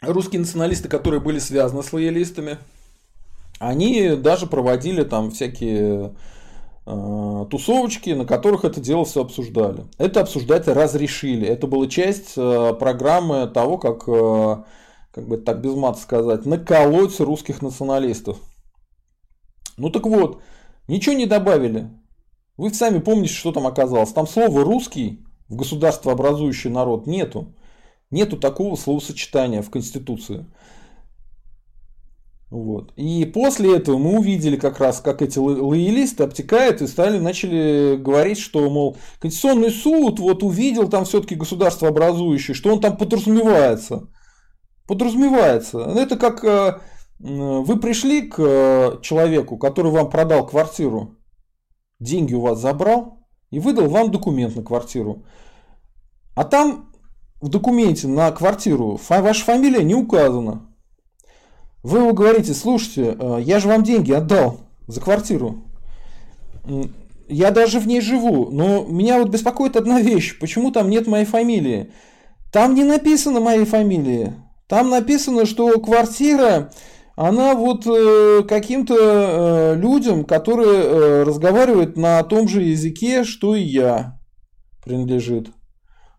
[0.00, 2.58] русские националисты, которые были связаны с лоялистами,
[3.60, 6.14] они даже проводили там всякие
[6.90, 9.84] Э, тусовочки, на которых это дело все обсуждали.
[9.98, 11.46] Это обсуждать разрешили.
[11.46, 17.60] Это была часть э, программы того, как, как бы так без мата сказать, наколоть русских
[17.60, 18.38] националистов.
[19.76, 20.40] Ну так вот,
[20.88, 21.90] ничего не добавили.
[22.58, 24.12] Вы сами помните, что там оказалось.
[24.12, 27.54] Там слова русский в государство образующий народ нету.
[28.10, 30.44] Нету такого словосочетания в Конституции.
[32.50, 32.92] Вот.
[32.96, 38.38] И после этого мы увидели как раз, как эти лоялисты обтекают и стали, начали говорить,
[38.38, 44.08] что, мол, Конституционный суд вот увидел там все-таки государство образующее, что он там подразумевается.
[44.86, 45.78] Подразумевается.
[45.80, 46.80] Это как э,
[47.20, 51.17] вы пришли к э, человеку, который вам продал квартиру,
[52.00, 53.18] деньги у вас забрал
[53.50, 55.24] и выдал вам документ на квартиру.
[56.34, 56.90] А там
[57.40, 60.68] в документе на квартиру ваша фамилия не указана.
[61.82, 65.64] Вы ему говорите, слушайте, э, я же вам деньги отдал за квартиру.
[67.28, 70.38] Я даже в ней живу, но меня вот беспокоит одна вещь.
[70.38, 71.92] Почему там нет моей фамилии?
[72.52, 74.34] Там не написано моей фамилии.
[74.66, 76.72] Там написано, что квартира,
[77.20, 83.62] она вот э, каким-то э, людям, которые э, разговаривают на том же языке, что и
[83.62, 84.20] я,
[84.84, 85.48] принадлежит.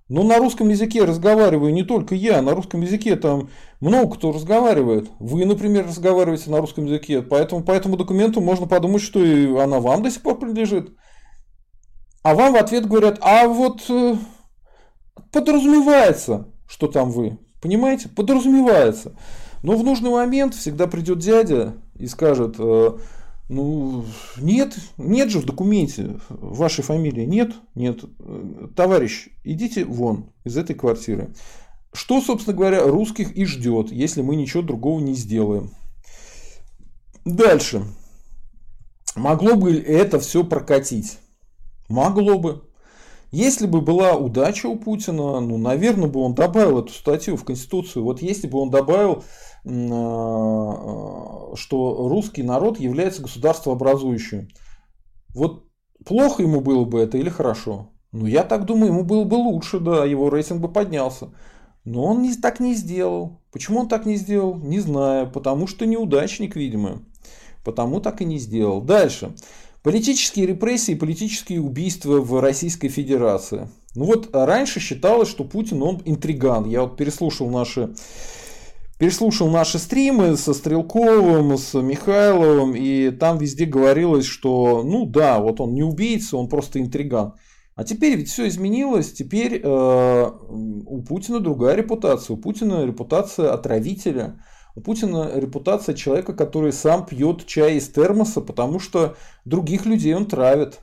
[0.10, 5.10] Но на русском языке разговариваю не только я, на русском языке там много кто разговаривает.
[5.20, 9.80] Вы, например, разговариваете на русском языке, поэтому по этому документу можно подумать, что и она
[9.80, 10.90] вам до сих пор принадлежит.
[12.24, 14.16] А вам в ответ говорят, а вот э,
[15.32, 17.38] подразумевается, что там вы.
[17.62, 18.10] Понимаете?
[18.10, 19.16] Подразумевается.
[19.62, 22.98] Но в нужный момент всегда придет дядя и скажет, э,
[23.50, 24.06] ну,
[24.38, 28.04] нет, нет же в документе вашей фамилии, нет, нет.
[28.76, 31.34] Товарищ, идите вон из этой квартиры.
[31.92, 35.72] Что, собственно говоря, русских и ждет, если мы ничего другого не сделаем.
[37.26, 37.84] Дальше.
[39.16, 41.18] Могло бы это все прокатить?
[41.90, 42.64] Могло бы.
[43.32, 48.04] Если бы была удача у Путина, ну, наверное, бы он добавил эту статью в Конституцию.
[48.04, 49.24] Вот если бы он добавил
[51.56, 54.48] что русский народ является государствообразующим.
[55.36, 55.66] Вот
[56.06, 57.92] плохо ему было бы это или хорошо?
[58.12, 61.30] Ну, я так думаю, ему было бы лучше, да, его рейтинг бы поднялся.
[61.86, 63.42] Но он не, так не сделал.
[63.52, 64.56] Почему он так не сделал?
[64.58, 65.32] Не знаю.
[65.32, 67.02] Потому что неудачник, видимо.
[67.64, 68.82] Потому так и не сделал.
[68.82, 69.34] Дальше.
[69.82, 73.70] Политические репрессии, политические убийства в Российской Федерации.
[73.96, 76.66] Ну вот раньше считалось, что Путин он интриган.
[76.66, 77.94] Я вот переслушал наши
[79.00, 85.62] переслушал наши стримы со Стрелковым, с Михайловым, и там везде говорилось, что, ну да, вот
[85.62, 87.34] он не убийца, он просто интриган.
[87.76, 94.44] А теперь ведь все изменилось, теперь э, у Путина другая репутация, у Путина репутация отравителя,
[94.76, 100.26] у Путина репутация человека, который сам пьет чай из термоса, потому что других людей он
[100.26, 100.80] травит.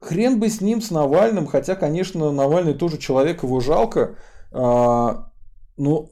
[0.00, 4.16] Хрен бы с ним, с Навальным, хотя, конечно, Навальный тоже человек, его жалко,
[4.50, 5.30] а,
[5.76, 6.10] ну,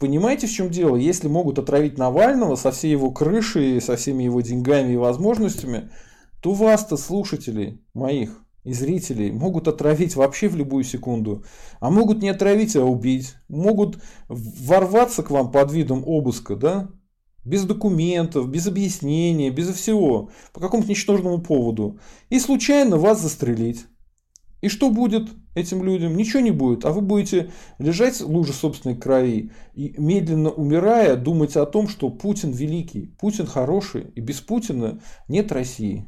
[0.00, 0.96] понимаете, в чем дело?
[0.96, 5.90] Если могут отравить Навального со всей его крышей, со всеми его деньгами и возможностями,
[6.40, 11.44] то вас-то, слушателей моих и зрителей, могут отравить вообще в любую секунду.
[11.80, 13.34] А могут не отравить, а убить.
[13.48, 16.90] Могут ворваться к вам под видом обыска, да?
[17.44, 20.30] Без документов, без объяснения, без всего.
[20.52, 21.98] По какому-то ничтожному поводу.
[22.30, 23.86] И случайно вас застрелить.
[24.64, 26.16] И что будет этим людям?
[26.16, 26.86] Ничего не будет.
[26.86, 32.08] А вы будете лежать в луже собственной крови и медленно умирая думать о том, что
[32.08, 36.06] Путин великий, Путин хороший, и без Путина нет России.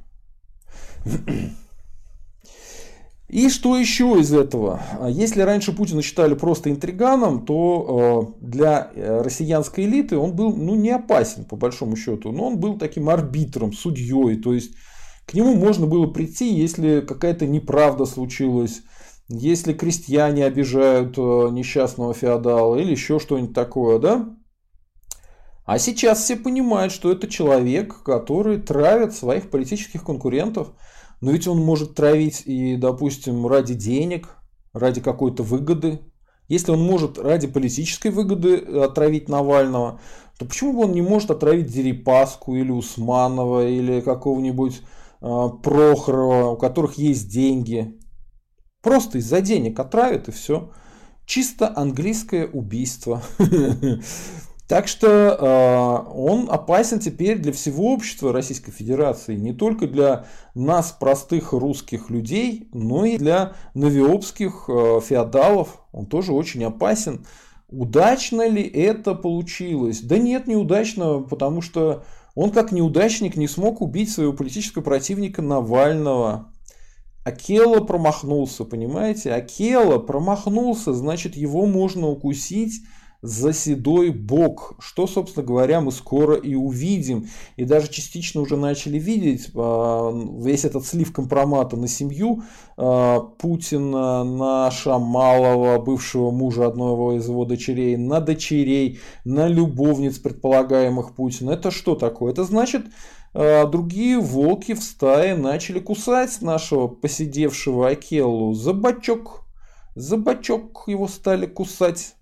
[3.29, 4.81] И что еще из этого?
[5.07, 10.77] Если раньше Путина считали просто интриганом, то э, для э, россиянской элиты он был ну,
[10.77, 14.77] не опасен по большому счету, но он был таким арбитром, судьей, то есть
[15.27, 18.83] к нему можно было прийти, если какая-то неправда случилась,
[19.29, 24.37] если крестьяне обижают э, несчастного феодала или еще что-нибудь такое, да?
[25.65, 30.69] А сейчас все понимают, что это человек, который травит своих политических конкурентов.
[31.21, 34.29] Но ведь он может травить и, допустим, ради денег,
[34.73, 36.03] ради какой-то выгоды.
[36.47, 39.99] Если он может ради политической выгоды отравить Навального,
[40.39, 44.97] то почему бы он не может отравить Дерипаску или Усманова или какого-нибудь Э,
[45.63, 47.99] Прохорова, у которых есть деньги.
[48.83, 50.71] Просто из-за денег отравят и все.
[51.25, 53.23] Чисто английское убийство.
[54.69, 60.91] Так что э, он опасен теперь для всего общества Российской Федерации, не только для нас,
[60.91, 65.85] простых русских людей, но и для новиопских э, феодалов.
[65.93, 67.25] Он тоже очень опасен.
[67.69, 70.01] Удачно ли это получилось?
[70.01, 72.03] Да нет, неудачно, потому что
[72.37, 76.53] он как неудачник не смог убить своего политического противника Навального.
[77.25, 79.33] Акела промахнулся, понимаете?
[79.33, 82.83] Акела промахнулся, значит его можно укусить
[83.23, 87.27] за седой бок, что, собственно говоря, мы скоро и увидим.
[87.57, 92.43] И даже частично уже начали видеть а, весь этот слив компромата на семью
[92.77, 101.15] а, Путина, на Шамалова, бывшего мужа одного из его дочерей, на дочерей, на любовниц предполагаемых
[101.15, 101.53] Путина.
[101.53, 102.33] Это что такое?
[102.33, 102.87] Это значит,
[103.39, 109.43] а другие волки в стае начали кусать нашего посидевшего Акеллу за бочок.
[109.95, 112.15] За бочок его стали кусать.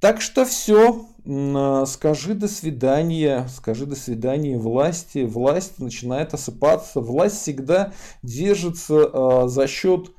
[0.00, 5.24] Так что все, а, скажи до свидания, скажи до свидания власти.
[5.24, 7.00] Власть начинает осыпаться.
[7.00, 7.92] Власть всегда
[8.22, 10.12] держится а, за счет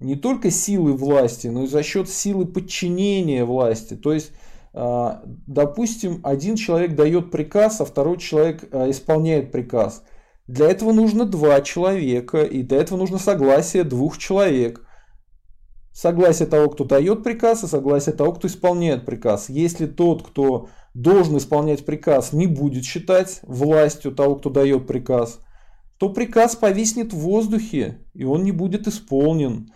[0.00, 3.94] не только силы власти, но и за счет силы подчинения власти.
[3.94, 4.32] То есть,
[4.72, 10.02] а, допустим, один человек дает приказ, а второй человек исполняет приказ.
[10.46, 14.86] Для этого нужно два человека, и для этого нужно согласие двух человек–
[15.92, 19.48] согласие того, кто дает приказ, и согласие того, кто исполняет приказ.
[19.48, 25.40] Если тот, кто должен исполнять приказ, не будет считать властью того, кто дает приказ,
[25.98, 29.72] то приказ повиснет в воздухе, и он не будет исполнен.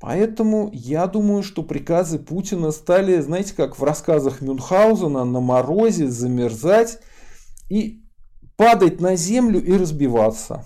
[0.00, 6.98] Поэтому я думаю, что приказы Путина стали, знаете, как в рассказах Мюнхгаузена, на морозе замерзать
[7.68, 8.02] и
[8.56, 10.64] падать на землю и разбиваться.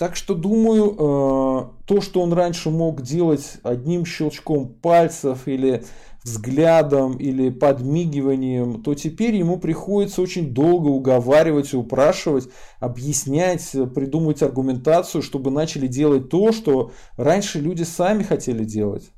[0.00, 5.84] Так что думаю, э, то, что он раньше мог делать одним щелчком пальцев или
[6.24, 12.48] взглядом или подмигиванием, то теперь ему приходится очень долго уговаривать, упрашивать,
[12.78, 19.10] объяснять, придумывать аргументацию, чтобы начали делать то, что раньше люди сами хотели делать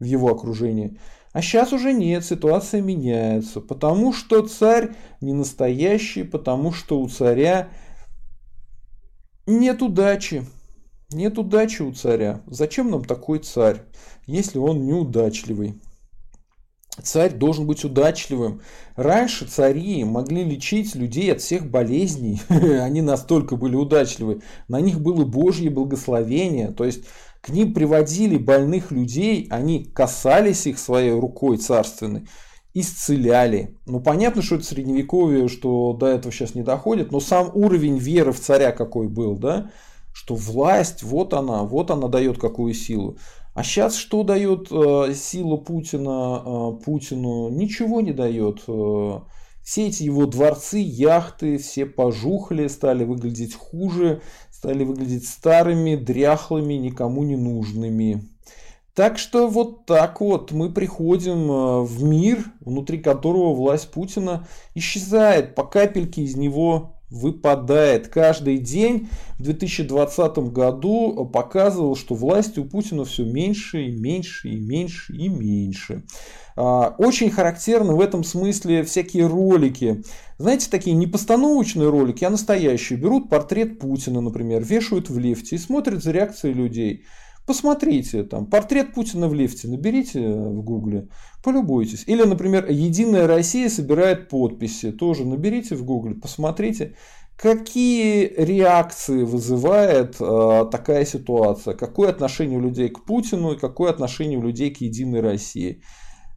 [0.00, 0.98] в его окружении.
[1.32, 4.90] А сейчас уже нет, ситуация меняется, потому что царь
[5.22, 7.70] не настоящий, потому что у царя
[9.50, 10.44] нет удачи.
[11.12, 12.42] Нет удачи у царя.
[12.46, 13.82] Зачем нам такой царь,
[14.26, 15.80] если он неудачливый?
[17.02, 18.60] Царь должен быть удачливым.
[18.94, 22.40] Раньше цари могли лечить людей от всех болезней.
[22.48, 24.42] Они настолько были удачливы.
[24.68, 26.68] На них было Божье благословение.
[26.68, 27.04] То есть
[27.40, 32.26] к ним приводили больных людей, они касались их своей рукой царственной
[32.74, 33.76] исцеляли.
[33.86, 38.32] Ну, понятно, что это средневековье, что до этого сейчас не доходит, но сам уровень веры
[38.32, 39.70] в царя какой был, да,
[40.12, 43.16] что власть, вот она, вот она дает какую силу.
[43.54, 47.48] А сейчас что дает э, сила Путина э, Путину?
[47.50, 48.62] Ничего не дает.
[48.68, 49.20] Э,
[49.62, 57.24] все эти его дворцы, яхты, все пожухли, стали выглядеть хуже, стали выглядеть старыми, дряхлыми, никому
[57.24, 58.29] не нужными.
[59.00, 65.54] Так что вот так вот мы приходим э, в мир, внутри которого власть Путина исчезает,
[65.54, 68.08] по капельке из него выпадает.
[68.08, 74.60] Каждый день в 2020 году показывал, что власти у Путина все меньше и меньше и
[74.60, 76.02] меньше и меньше.
[76.54, 80.02] А, очень характерны в этом смысле всякие ролики.
[80.36, 82.98] Знаете, такие не постановочные ролики, а настоящие.
[82.98, 87.06] Берут портрет Путина, например, вешают в лифте и смотрят за реакцией людей.
[87.46, 91.08] Посмотрите, там, портрет Путина в лифте, наберите в гугле,
[91.42, 92.04] полюбуйтесь.
[92.06, 96.94] Или, например, Единая Россия собирает подписи, тоже наберите в гугле, посмотрите,
[97.36, 104.38] какие реакции вызывает э, такая ситуация, какое отношение у людей к Путину и какое отношение
[104.38, 105.82] у людей к Единой России.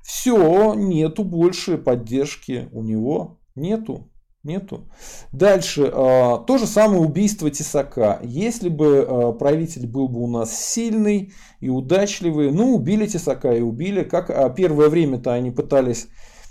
[0.01, 4.09] Все, нету больше поддержки у него, нету.
[4.43, 4.89] Нету.
[5.31, 5.89] Дальше.
[5.93, 8.19] А, то же самое убийство Тесака.
[8.23, 11.31] Если бы а, правитель был бы у нас сильный
[11.61, 14.03] и удачливый, ну, убили Тесака и убили.
[14.03, 16.07] Как а первое время-то они пытались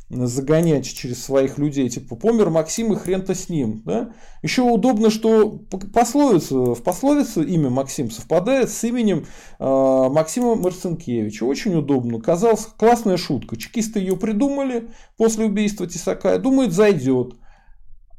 [0.08, 3.82] загонять через своих людей, типа, помер Максим и хрен-то с ним.
[3.84, 4.12] Да?
[4.42, 5.60] Еще удобно, что
[5.92, 9.26] пословица, в пословице имя Максим совпадает с именем
[9.58, 11.44] Максима Марцинкевича.
[11.44, 12.20] Очень удобно.
[12.20, 13.56] Казалось, классная шутка.
[13.56, 14.88] Чекисты ее придумали
[15.18, 16.38] после убийства Тесака.
[16.38, 17.34] Думают, зайдет.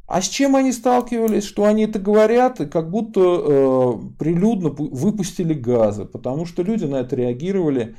[0.05, 5.53] А с чем они сталкивались, что они это говорят, и как будто э, прилюдно выпустили
[5.53, 7.95] газы, потому что люди на это реагировали,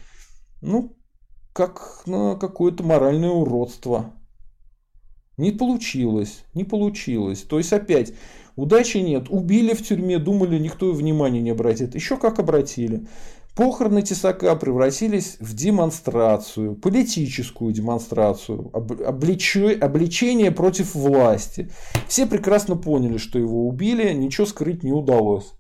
[0.61, 0.96] ну,
[1.55, 4.12] как на какое-то моральное уродство.
[5.36, 7.42] Не получилось, не получилось.
[7.42, 8.12] То есть опять,
[8.55, 9.26] удачи нет.
[9.30, 11.94] Убили в тюрьме, думали, никто внимания не обратит.
[11.94, 13.07] Еще как обратили.
[13.55, 21.70] Похороны Тесака превратились в демонстрацию, политическую демонстрацию, обличение против власти.
[22.09, 25.52] Все прекрасно поняли, что его убили, ничего скрыть не удалось.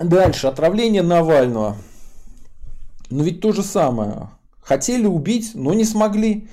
[0.00, 1.76] Дальше, отравление Навального.
[3.10, 4.30] Но ведь то же самое.
[4.60, 6.48] Хотели убить, но не смогли.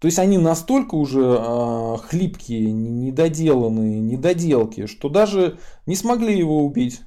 [0.00, 7.02] То есть они настолько уже э, хлипкие, недоделанные, недоделки, что даже не смогли его убить.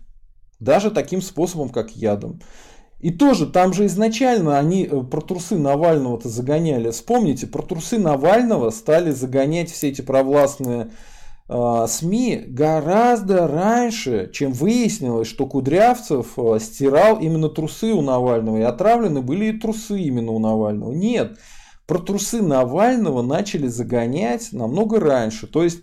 [0.63, 2.39] Даже таким способом, как ядом.
[3.03, 6.89] И тоже там же изначально они э, про трусы Навального-то загоняли.
[6.91, 10.91] Вспомните, про трусы Навального стали загонять все эти провластные
[11.49, 18.59] э, СМИ гораздо раньше, чем выяснилось, что Кудрявцев э, стирал именно трусы у Навального.
[18.59, 20.93] И отравлены были и трусы именно у Навального.
[20.93, 21.37] Нет,
[21.85, 25.47] про трусы Навального начали загонять намного раньше.
[25.47, 25.79] То есть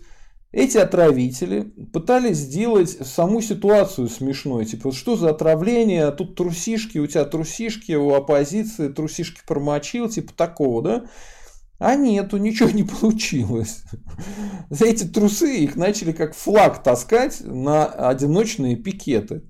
[0.51, 4.65] эти отравители пытались сделать саму ситуацию смешной.
[4.65, 10.81] Типа, что за отравление, тут трусишки, у тебя трусишки, у оппозиции трусишки промочил, типа такого,
[10.81, 11.05] да?
[11.79, 13.83] А нету, ничего не получилось.
[14.69, 19.43] За эти трусы их начали как флаг таскать на одиночные пикеты.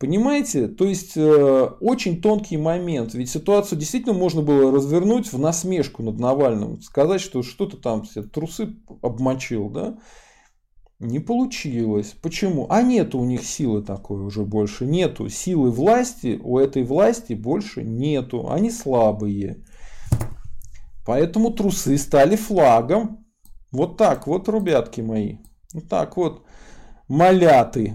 [0.00, 0.66] Понимаете?
[0.66, 3.14] То есть э, очень тонкий момент.
[3.14, 6.80] Ведь ситуацию действительно можно было развернуть в насмешку над Навальным.
[6.80, 9.98] Сказать, что что-то там все трусы обмочил, да?
[11.00, 12.14] Не получилось.
[12.20, 12.66] Почему?
[12.68, 14.84] А нету у них силы такой уже больше.
[14.84, 18.50] Нету силы власти, у этой власти больше нету.
[18.50, 19.64] Они слабые.
[21.06, 23.24] Поэтому трусы стали флагом.
[23.72, 25.38] Вот так вот, ребятки мои.
[25.72, 26.44] Вот так вот.
[27.08, 27.94] Маляты.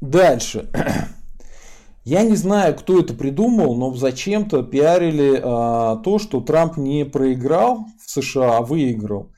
[0.00, 0.68] Дальше.
[2.04, 7.86] Я не знаю, кто это придумал, но зачем-то пиарили а, то, что Трамп не проиграл
[8.04, 9.31] в США, а выиграл.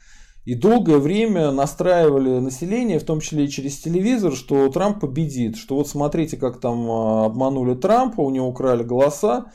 [0.45, 5.57] И долгое время настраивали население, в том числе и через телевизор, что Трамп победит.
[5.57, 9.53] Что вот смотрите, как там а, обманули Трампа, у него украли голоса.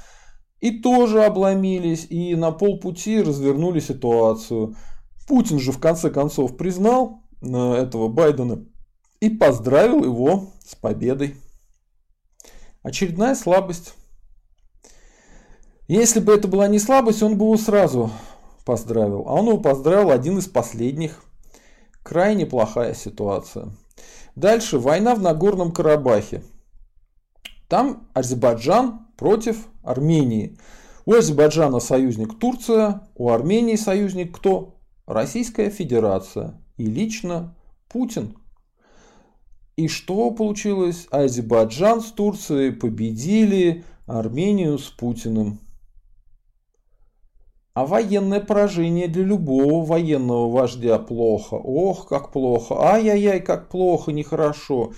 [0.60, 4.76] И тоже обломились, и на полпути развернули ситуацию.
[5.28, 8.66] Путин же в конце концов признал э, этого Байдена
[9.22, 11.36] и поздравил его с победой.
[12.82, 13.94] Очередная слабость.
[15.88, 18.12] Если бы это была не слабость, он бы его сразу
[18.70, 19.24] поздравил.
[19.26, 21.24] А он его поздравил один из последних.
[22.04, 23.70] Крайне плохая ситуация.
[24.36, 26.44] Дальше война в Нагорном Карабахе.
[27.68, 30.60] Там Азербайджан против Армении.
[31.08, 34.76] У Азербайджана союзник Турция, у Армении союзник кто?
[35.08, 36.62] Российская Федерация.
[36.78, 37.56] И лично
[37.88, 38.38] Путин.
[39.78, 41.08] И что получилось?
[41.10, 45.58] Азербайджан с Турцией победили Армению с Путиным.
[47.80, 51.56] А военное поражение для любого военного вождя плохо.
[51.56, 52.76] Ох, как плохо.
[52.78, 54.92] Ай-яй-яй, как плохо, нехорошо.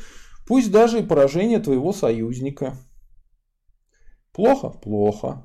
[0.48, 2.76] Пусть даже и поражение твоего союзника.
[4.34, 4.70] Плохо?
[4.70, 5.44] Плохо.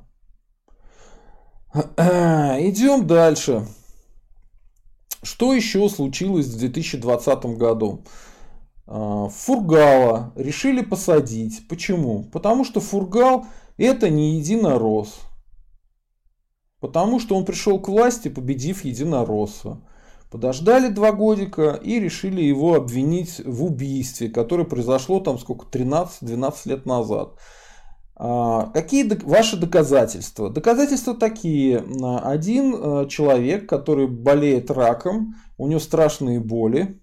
[1.75, 3.67] Идем дальше.
[5.23, 8.03] Что еще случилось в 2020 году?
[8.87, 11.69] А, Фургала решили посадить.
[11.69, 12.25] Почему?
[12.33, 13.45] Потому что Фургал
[13.77, 15.21] это не единорос.
[16.87, 19.81] Потому что он пришел к власти, победив единоросса.
[20.31, 26.87] Подождали два годика и решили его обвинить в убийстве, которое произошло там сколько, 13-12 лет
[26.87, 27.41] назад.
[28.15, 30.49] А, какие ваши доказательства?
[30.49, 31.85] Доказательства такие.
[32.23, 37.03] Один э, человек, который болеет раком, у него страшные боли,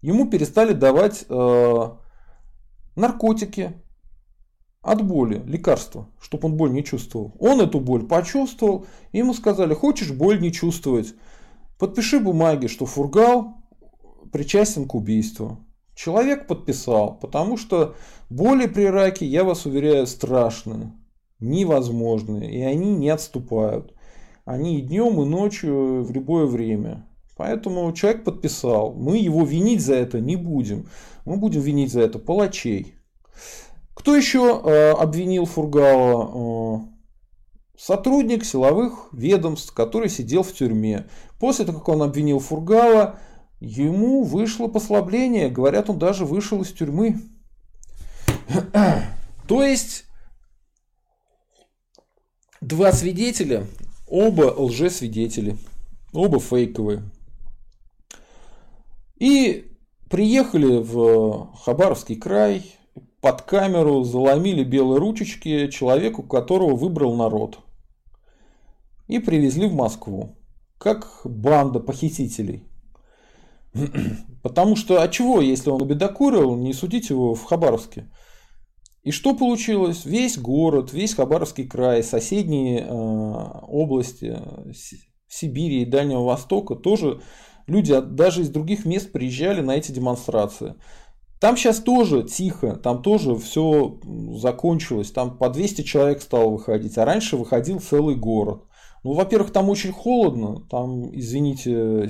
[0.00, 1.88] ему перестали давать э,
[2.96, 3.81] наркотики,
[4.82, 7.32] от боли лекарства, чтобы он боль не чувствовал.
[7.38, 11.14] Он эту боль почувствовал, и ему сказали, хочешь боль не чувствовать,
[11.78, 13.54] подпиши бумаги, что Фургал
[14.32, 15.58] причастен к убийству.
[15.94, 17.94] Человек подписал, потому что
[18.28, 20.92] боли при раке, я вас уверяю, страшные,
[21.38, 23.94] невозможные, и они не отступают.
[24.44, 27.06] Они и днем, и ночью, в любое время.
[27.36, 28.92] Поэтому человек подписал.
[28.94, 30.88] Мы его винить за это не будем.
[31.24, 32.94] Мы будем винить за это палачей.
[34.02, 36.32] Кто еще э, обвинил Фургала?
[36.34, 41.06] Э, сотрудник силовых ведомств, который сидел в тюрьме.
[41.38, 43.20] После того, как он обвинил Фургала,
[43.60, 45.50] ему вышло послабление.
[45.50, 47.20] Говорят, он даже вышел из тюрьмы.
[49.46, 50.06] То есть,
[52.60, 53.68] два свидетеля,
[54.08, 55.58] оба лжесвидетели,
[56.12, 57.04] оба фейковые.
[59.20, 59.76] И
[60.10, 62.64] приехали в Хабаровский край,
[63.22, 67.60] под камеру заломили белые ручечки человеку, которого выбрал народ.
[69.06, 70.36] И привезли в Москву.
[70.76, 72.64] Как банда похитителей.
[74.42, 78.10] Потому что, а чего, если он убедокурил, не судить его в Хабаровске?
[79.04, 80.04] И что получилось?
[80.04, 84.36] Весь город, весь Хабаровский край, соседние э, области
[85.28, 87.20] Сибири и Дальнего Востока тоже
[87.68, 90.74] люди даже из других мест приезжали на эти демонстрации.
[91.42, 93.98] Там сейчас тоже тихо, там тоже все
[94.36, 98.62] закончилось, там по 200 человек стало выходить, а раньше выходил целый город.
[99.02, 102.08] Ну, во-первых, там очень холодно, там, извините,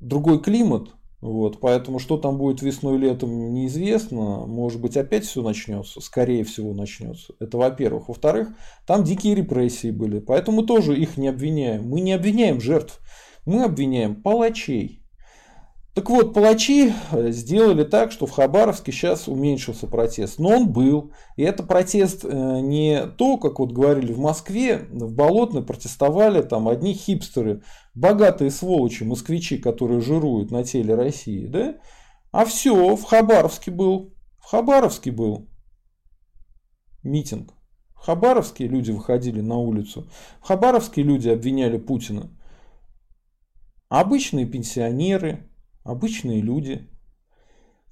[0.00, 4.46] другой климат, Вот, поэтому что там будет весной летом неизвестно.
[4.46, 6.00] Может быть опять все начнется.
[6.00, 7.34] Скорее всего начнется.
[7.40, 8.08] Это во-первых.
[8.08, 8.48] Во-вторых,
[8.86, 10.20] там дикие репрессии были.
[10.20, 11.88] Поэтому тоже их не обвиняем.
[11.88, 13.00] Мы не обвиняем жертв.
[13.46, 15.05] Мы обвиняем палачей.
[15.96, 20.38] Так вот, палачи э, сделали так, что в Хабаровске сейчас уменьшился протест.
[20.38, 21.12] Но он был.
[21.36, 22.28] И это протест э,
[22.60, 27.62] не то, как вот говорили в Москве, в Болотной протестовали там одни хипстеры,
[27.94, 31.76] богатые сволочи, москвичи, которые жируют на теле России, да?
[32.30, 34.14] А все, в Хабаровске был.
[34.38, 35.48] В Хабаровске был
[37.02, 37.54] митинг.
[37.94, 40.10] В Хабаровске люди выходили на улицу.
[40.42, 42.30] В Хабаровске люди обвиняли Путина.
[43.88, 45.48] Обычные пенсионеры,
[45.86, 46.88] Обычные люди.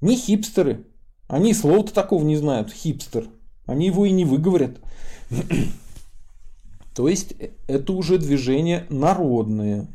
[0.01, 0.86] Не хипстеры.
[1.28, 2.72] Они слова-то такого не знают.
[2.72, 3.28] Хипстер.
[3.66, 4.80] Они его и не выговорят.
[6.95, 9.88] То есть э, это уже движение народное.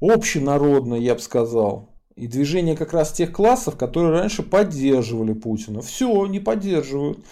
[0.00, 1.94] Общенародное, я бы сказал.
[2.16, 5.80] И движение как раз тех классов, которые раньше поддерживали Путина.
[5.80, 7.24] Все, не поддерживают.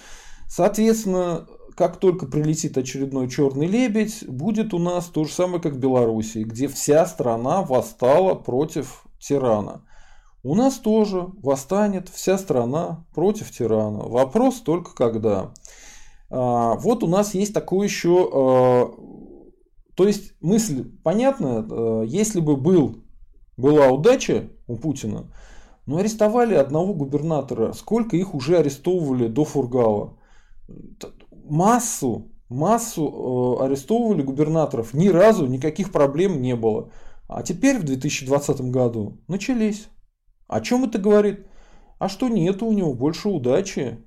[0.48, 5.78] Соответственно, как только прилетит очередной черный лебедь, будет у нас то же самое, как в
[5.78, 9.82] Беларуси, где вся страна восстала против тирана.
[10.42, 14.04] У нас тоже восстанет вся страна против тирана.
[14.04, 15.52] Вопрос только когда.
[16.30, 18.30] А, вот у нас есть такой еще...
[18.32, 18.90] А,
[19.94, 22.98] то есть мысль понятна, а, если бы был,
[23.56, 25.32] была удача у Путина,
[25.86, 30.18] ну арестовали одного губернатора, сколько их уже арестовывали до Фургала.
[31.44, 36.90] Массу, массу арестовывали губернаторов, ни разу никаких проблем не было.
[37.28, 39.88] А теперь в 2020 году начались.
[40.48, 41.46] О чем это говорит?
[41.98, 43.98] А что нет у него больше удачи.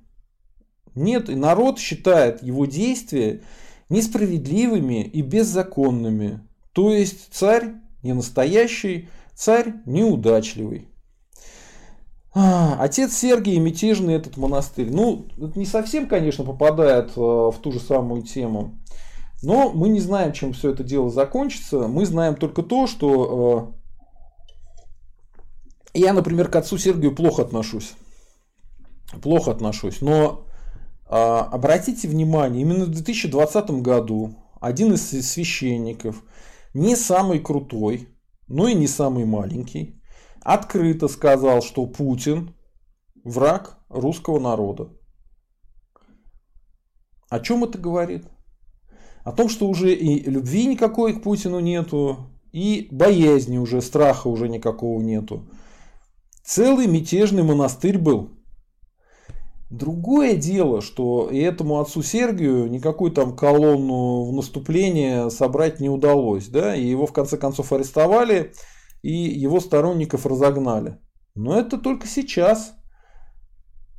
[0.94, 3.42] Нет, и народ считает его действия
[3.88, 6.40] несправедливыми и беззаконными.
[6.72, 10.88] То есть царь не настоящий, царь неудачливый.
[12.32, 14.90] А, отец Сергий мятежный этот монастырь.
[14.90, 18.78] Ну, это не совсем, конечно, попадает э, в ту же самую тему.
[19.42, 21.88] Но мы не знаем, чем все это дело закончится.
[21.88, 23.79] Мы знаем только то, что э,
[25.94, 27.94] я, например, к отцу Сергию плохо отношусь.
[29.22, 30.00] Плохо отношусь.
[30.00, 30.46] Но
[31.06, 36.22] а, обратите внимание, именно в 2020 году один из священников,
[36.74, 38.08] не самый крутой,
[38.46, 40.00] но и не самый маленький,
[40.42, 42.54] открыто сказал, что Путин
[43.24, 44.90] враг русского народа.
[47.28, 48.26] О чем это говорит?
[49.24, 54.48] О том, что уже и любви никакой к Путину нету, и боязни уже, страха уже
[54.48, 55.48] никакого нету.
[56.52, 58.30] Целый мятежный монастырь был.
[59.70, 66.48] Другое дело, что и этому отцу Сергию никакую там колонну в наступление собрать не удалось.
[66.48, 66.74] Да?
[66.74, 68.52] И его в конце концов арестовали,
[69.00, 70.98] и его сторонников разогнали.
[71.36, 72.74] Но это только сейчас.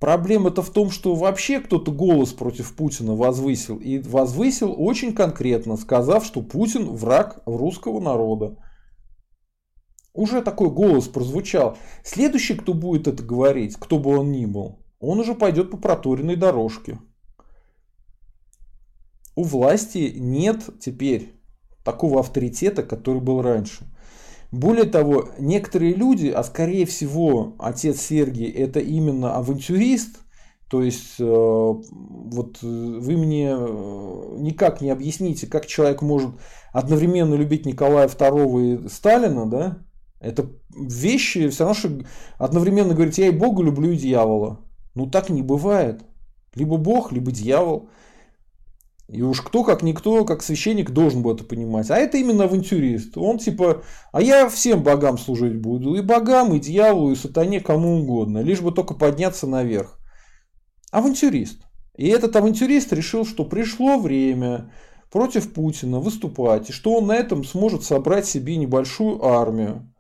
[0.02, 3.78] Проблема-то в том, что вообще кто-то голос против Путина возвысил.
[3.78, 8.58] И возвысил очень конкретно, сказав, что Путин враг русского народа.
[10.14, 11.78] Уже такой голос прозвучал.
[12.04, 16.36] Следующий, кто будет это говорить, кто бы он ни был, он уже пойдет по проторенной
[16.36, 17.00] дорожке.
[19.36, 21.42] У власти нет теперь
[21.86, 23.86] такого авторитета, который был раньше.
[24.52, 30.20] Более того, некоторые люди, а скорее всего отец Сергий это именно авантюрист,
[30.70, 36.32] то есть э, вот вы мне э, никак не объясните, как человек может
[36.74, 39.78] одновременно любить Николая II и Сталина, да,
[40.22, 41.90] это вещи, все равно, что
[42.38, 44.60] одновременно говорить, я и Бога люблю, и дьявола.
[44.94, 46.04] Ну так не бывает.
[46.54, 47.90] Либо Бог, либо дьявол.
[49.08, 51.90] И уж кто, как никто, как священник, должен был это понимать.
[51.90, 53.18] А это именно авантюрист.
[53.18, 55.96] Он типа, а я всем богам служить буду.
[55.96, 58.40] И богам, и дьяволу, и сатане, кому угодно.
[58.40, 60.00] Лишь бы только подняться наверх.
[60.92, 61.64] Авантюрист.
[61.98, 64.72] И этот авантюрист решил, что пришло время
[65.12, 66.70] против Путина выступать.
[66.70, 69.91] И что он на этом сможет собрать себе небольшую армию.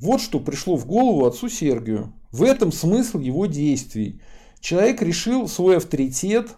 [0.00, 2.14] Вот что пришло в голову отцу Сергию.
[2.32, 4.22] В этом смысл его действий.
[4.60, 6.56] Человек решил свой авторитет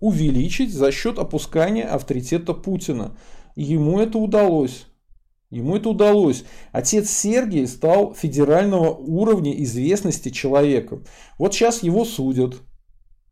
[0.00, 3.16] увеличить за счет опускания авторитета Путина.
[3.54, 4.86] Ему это удалось.
[5.50, 6.44] Ему это удалось.
[6.72, 11.04] Отец Сергий стал федерального уровня известности человеком.
[11.38, 12.56] Вот сейчас его судят.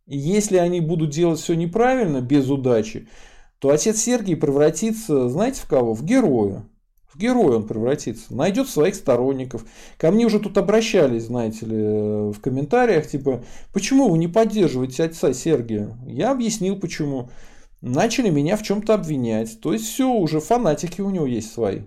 [0.06, 3.08] И если они будут делать все неправильно, без удачи,
[3.58, 5.94] то отец Сергий превратится, знаете в кого?
[5.94, 6.64] В героя.
[7.12, 9.66] В героя он превратится, найдет своих сторонников.
[9.98, 11.76] Ко мне уже тут обращались, знаете ли,
[12.32, 15.96] в комментариях, типа, почему вы не поддерживаете отца Сергия?
[16.06, 17.28] Я объяснил, почему.
[17.82, 19.60] Начали меня в чем-то обвинять.
[19.60, 21.80] То есть все, уже фанатики у него есть свои.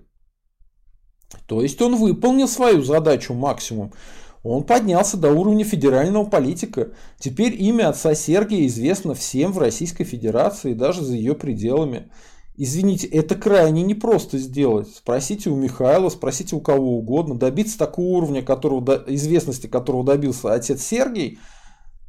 [1.47, 3.93] То есть он выполнил свою задачу максимум.
[4.43, 6.91] Он поднялся до уровня федерального политика.
[7.17, 12.11] Теперь имя отца Сергия известно всем в Российской Федерации, даже за ее пределами.
[12.57, 14.87] Извините, это крайне непросто сделать.
[14.95, 17.35] Спросите у Михаила, спросите у кого угодно.
[17.35, 21.37] Добиться такого уровня, которого, известности которого добился отец Сергий,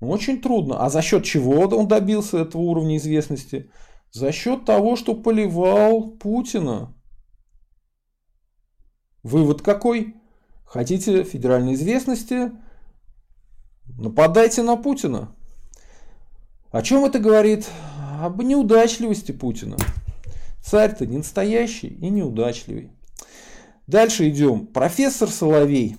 [0.00, 0.84] очень трудно.
[0.84, 3.70] А за счет чего он добился этого уровня известности?
[4.12, 6.94] За счет того, что поливал Путина.
[9.24, 10.14] Вывод какой?
[10.64, 12.52] Хотите федеральной известности?
[13.98, 15.34] Нападайте на Путина.
[16.70, 17.68] О чем это говорит?
[18.20, 19.76] Об неудачливости Путина.
[20.68, 22.90] Царь-то не настоящий и неудачливый.
[23.86, 24.66] Дальше идем.
[24.66, 25.96] Профессор Соловей.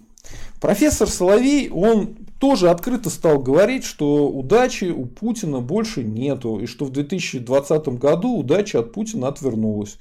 [0.60, 6.84] Профессор Соловей, он тоже открыто стал говорить, что удачи у Путина больше нету, и что
[6.84, 9.98] в 2020 году удача от Путина отвернулась.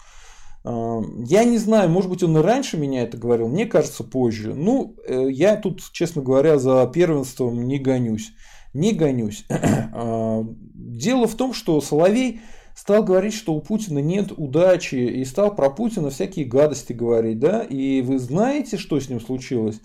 [0.65, 4.53] А, я не знаю, может быть, он и раньше меня это говорил, мне кажется, позже.
[4.53, 8.33] Ну, э, я тут, честно говоря, за первенством не гонюсь.
[8.75, 9.47] Не гонюсь.
[9.99, 10.45] А,
[10.75, 12.41] дело в том, что Соловей
[12.77, 17.63] стал говорить, что у Путина нет удачи, и стал про Путина всякие гадости говорить, да,
[17.63, 19.81] и вы знаете, что с ним случилось?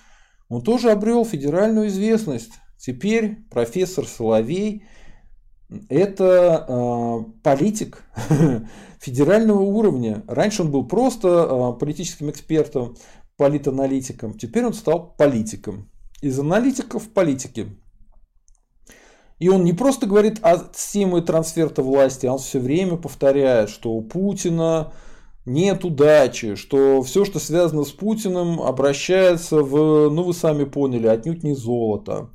[0.50, 2.52] Он тоже обрел федеральную известность.
[2.78, 4.84] Теперь профессор Соловей–
[5.90, 8.04] это э, политик
[9.00, 10.24] федерального уровня.
[10.28, 12.98] Раньше он был просто э, политическим экспертом,
[13.38, 14.38] политаналитиком.
[14.38, 15.90] Теперь он стал политиком.
[16.22, 17.70] Из аналитиков– политики.
[19.42, 23.90] И он не просто говорит о теме трансферта власти, а он все время повторяет, что
[23.90, 24.94] у Путина
[25.48, 31.42] нет удачи, что все, что связано с Путиным, обращается в, ну вы сами поняли, отнюдь
[31.42, 32.30] не золото,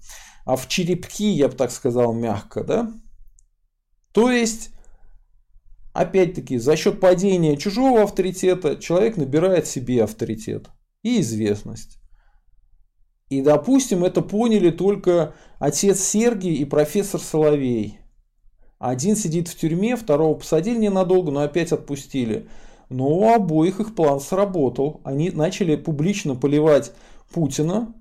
[0.45, 2.93] а в черепки, я бы так сказал, мягко, да?
[4.11, 4.71] То есть,
[5.93, 10.71] опять-таки, за счет падения чужого авторитета человек набирает себе авторитет
[11.05, 12.01] и известность.
[13.29, 17.99] И, допустим, это поняли только отец Сергий и профессор Соловей.
[18.79, 22.49] Один сидит в тюрьме, второго посадили ненадолго, но опять отпустили.
[22.89, 25.01] Но у обоих их план сработал.
[25.03, 26.93] Они начали публично поливать
[27.33, 27.95] Путина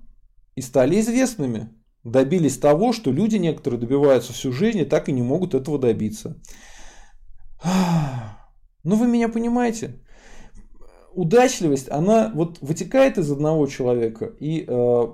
[0.54, 1.70] и стали известными.
[2.04, 6.40] Добились того, что люди некоторые добиваются всю жизнь и так и не могут этого добиться.
[7.64, 10.00] Ну вы меня понимаете?
[11.16, 15.06] Удачливость, она вот вытекает из одного человека и э,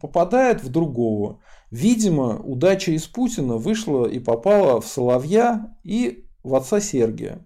[0.00, 1.40] попадает в другого.
[1.70, 7.44] Видимо, удача из Путина вышла и попала в Соловья и в отца Сергия.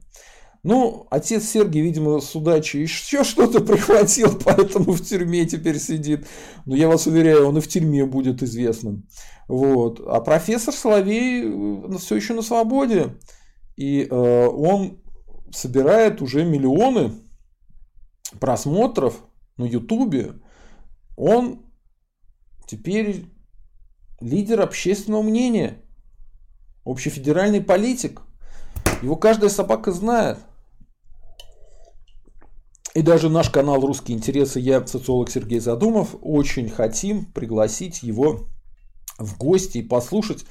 [0.62, 6.26] Ну, отец Сергий, видимо, с удачей еще что-то прихватил, поэтому в тюрьме теперь сидит.
[6.66, 9.08] Но я вас уверяю, он и в тюрьме будет известным.
[9.48, 10.00] Вот.
[10.06, 13.16] А профессор Соловей э, все еще на свободе.
[13.76, 15.00] И э, он
[15.50, 17.12] собирает уже миллионы
[18.40, 19.22] просмотров
[19.56, 20.34] на Ютубе,
[21.16, 21.66] он
[22.66, 23.26] теперь
[24.20, 25.82] лидер общественного мнения,
[26.84, 28.22] общефедеральный политик.
[29.02, 30.38] Его каждая собака знает.
[32.94, 38.48] И даже наш канал «Русские интересы», я, социолог Сергей Задумов, очень хотим пригласить его
[39.18, 40.44] в гости и послушать,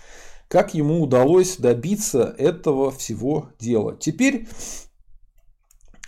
[0.48, 3.98] как ему удалось добиться этого всего дела.
[3.98, 4.48] Теперь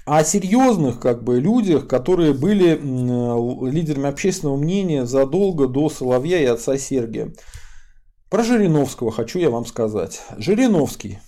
[0.10, 2.72] о серьезных как бы людях, которые были
[3.70, 7.32] лидерами общественного мнения задолго до Соловья и отца Сергия.
[8.32, 10.22] Про Жириновского хочу я вам сказать.
[10.38, 11.20] Жириновский.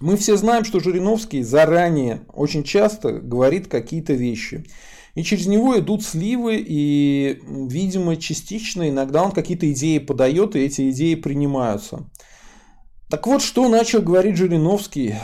[0.00, 4.64] Мы все знаем, что Жириновский заранее очень часто говорит какие-то вещи.
[5.14, 10.90] И через него идут сливы, и, видимо, частично иногда он какие-то идеи подает, и эти
[10.90, 12.08] идеи принимаются.
[13.10, 15.16] Так вот, что начал говорить Жириновский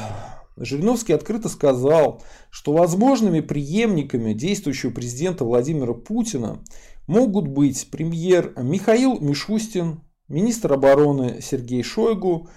[0.57, 6.63] Жириновский открыто сказал, что возможными преемниками действующего президента Владимира Путина
[7.07, 12.49] могут быть премьер Михаил Мишустин, министр обороны Сергей Шойгу,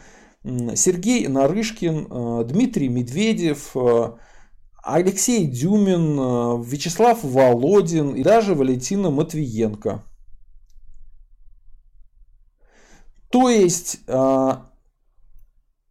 [0.43, 4.11] Сергей Нарышкин, э, Дмитрий Медведев, э,
[4.83, 10.03] Алексей Дюмин, э, Вячеслав Володин и даже Валентина Матвиенко.
[13.29, 13.99] То есть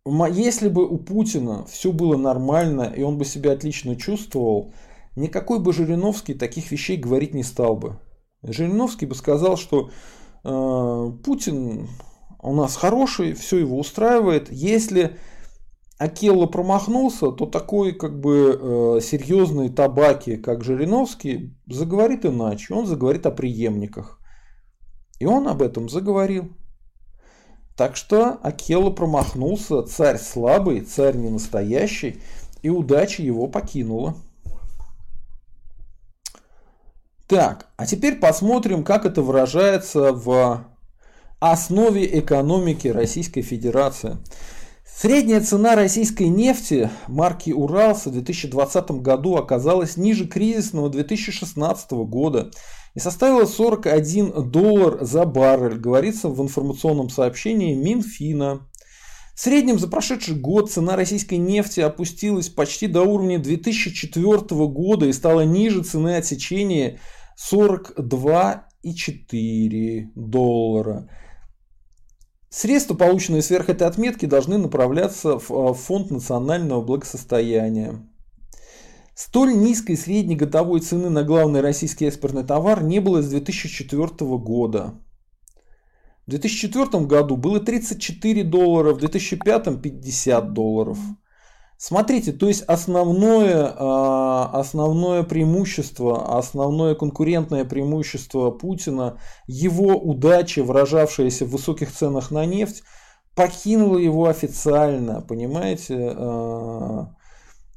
[0.07, 4.73] если бы у Путина все было нормально, и он бы себя отлично чувствовал,
[5.17, 7.99] никакой бы Жириновский таких вещей говорить не стал бы.
[8.43, 9.91] Жириновский бы сказал, что
[10.45, 11.89] э, Путин
[12.41, 14.53] у нас хороший, все его устраивает.
[14.53, 15.17] Если
[15.99, 18.59] Акелло промахнулся, то такой как бы
[18.99, 22.75] э, серьезный табаки, как Жириновский, заговорит иначе.
[22.75, 24.21] Он заговорит о преемниках.
[25.19, 26.51] И он об этом заговорил.
[27.77, 32.21] Так что Акела промахнулся, царь слабый, царь не настоящий,
[32.63, 34.15] и удача его покинула.
[37.29, 40.65] Так, а теперь посмотрим, как это выражается в
[41.39, 44.17] основе экономики Российской Федерации.
[44.95, 52.53] Средняя цена российской нефти марки Уралс в 2020 году оказалась ниже кризисного 2016 года
[52.95, 58.69] и составила 41 доллар за баррель, говорится в информационном сообщении Минфина.
[59.35, 65.13] В среднем за прошедший год цена российской нефти опустилась почти до уровня 2004 года и
[65.13, 67.01] стала ниже цены отсечения
[67.39, 71.11] 42,4 доллара.
[72.59, 78.01] Средства, полученные сверх этой отметки, должны направляться в Фонд национального благосостояния.
[79.15, 84.95] Столь низкой средней годовой цены на главный российский экспортный товар не было с 2004 года.
[86.27, 90.99] В 2004 году было 34 доллара, в 2005 50 долларов.
[91.79, 101.51] Смотрите, то есть основное, а, основное преимущество, основное конкурентное преимущество Путина, его удача, выражавшаяся в
[101.51, 102.83] высоких ценах на нефть,
[103.35, 106.15] покинула его официально, понимаете?
[106.17, 107.15] А,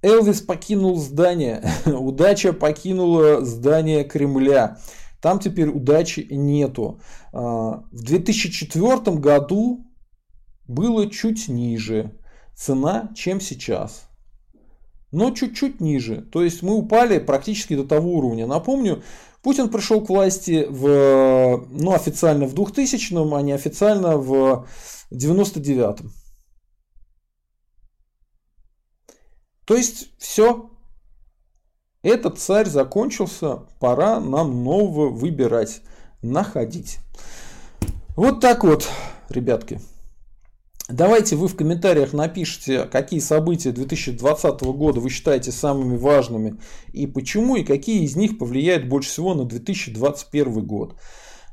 [0.01, 4.77] Элвис покинул здание, удача покинула здание Кремля.
[5.21, 7.01] Там теперь удачи нету.
[7.33, 9.85] А, в 2004 году
[10.67, 12.18] было чуть ниже
[12.59, 14.09] цена, чем сейчас.
[15.11, 16.21] Но чуть-чуть ниже.
[16.21, 18.45] То есть мы упали практически до того уровня.
[18.45, 19.01] Напомню,
[19.41, 24.67] Путин пришел к власти в, ну, официально в 2000-м, а не официально в
[25.11, 26.11] 99-м.
[29.65, 30.69] То есть все.
[32.01, 35.81] Этот царь закончился, пора нам нового выбирать,
[36.21, 36.99] находить.
[38.15, 38.89] Вот так вот,
[39.29, 39.81] ребятки.
[40.89, 46.57] Давайте вы в комментариях напишите, какие события 2020 года вы считаете самыми важными
[46.93, 50.95] и почему, и какие из них повлияют больше всего на 2021 год.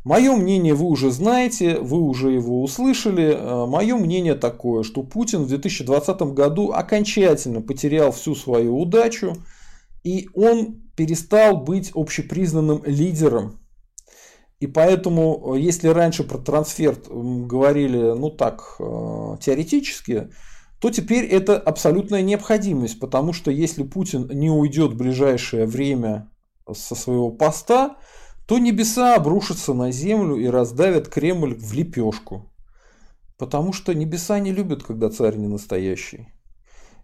[0.04, 3.36] Мое мнение вы уже знаете, вы уже его услышали.
[3.36, 9.34] Э, Мое мнение такое, что Путин в 2020 году окончательно потерял всю свою удачу,
[10.02, 13.58] и он перестал быть общепризнанным лидером
[14.60, 20.30] и поэтому, э, если раньше про трансфер говорили, ну так, э, теоретически,
[20.80, 26.30] то теперь это абсолютная необходимость, потому что если Путин не уйдет в ближайшее время
[26.70, 27.96] со своего поста,
[28.46, 32.52] то небеса обрушатся на землю и раздавят Кремль в лепешку.
[33.38, 36.28] Потому что небеса не любят, когда царь не настоящий.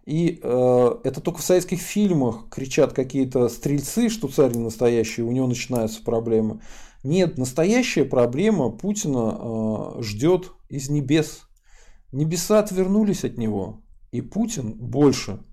[0.05, 5.31] И э, это только в советских фильмах кричат какие-то стрельцы, что царь не настоящий, у
[5.31, 6.61] него начинаются проблемы.
[7.03, 11.41] Нет, настоящая проблема Путина э, ждет из небес.
[12.13, 13.81] Небеса отвернулись от него,
[14.11, 15.43] и Путин больше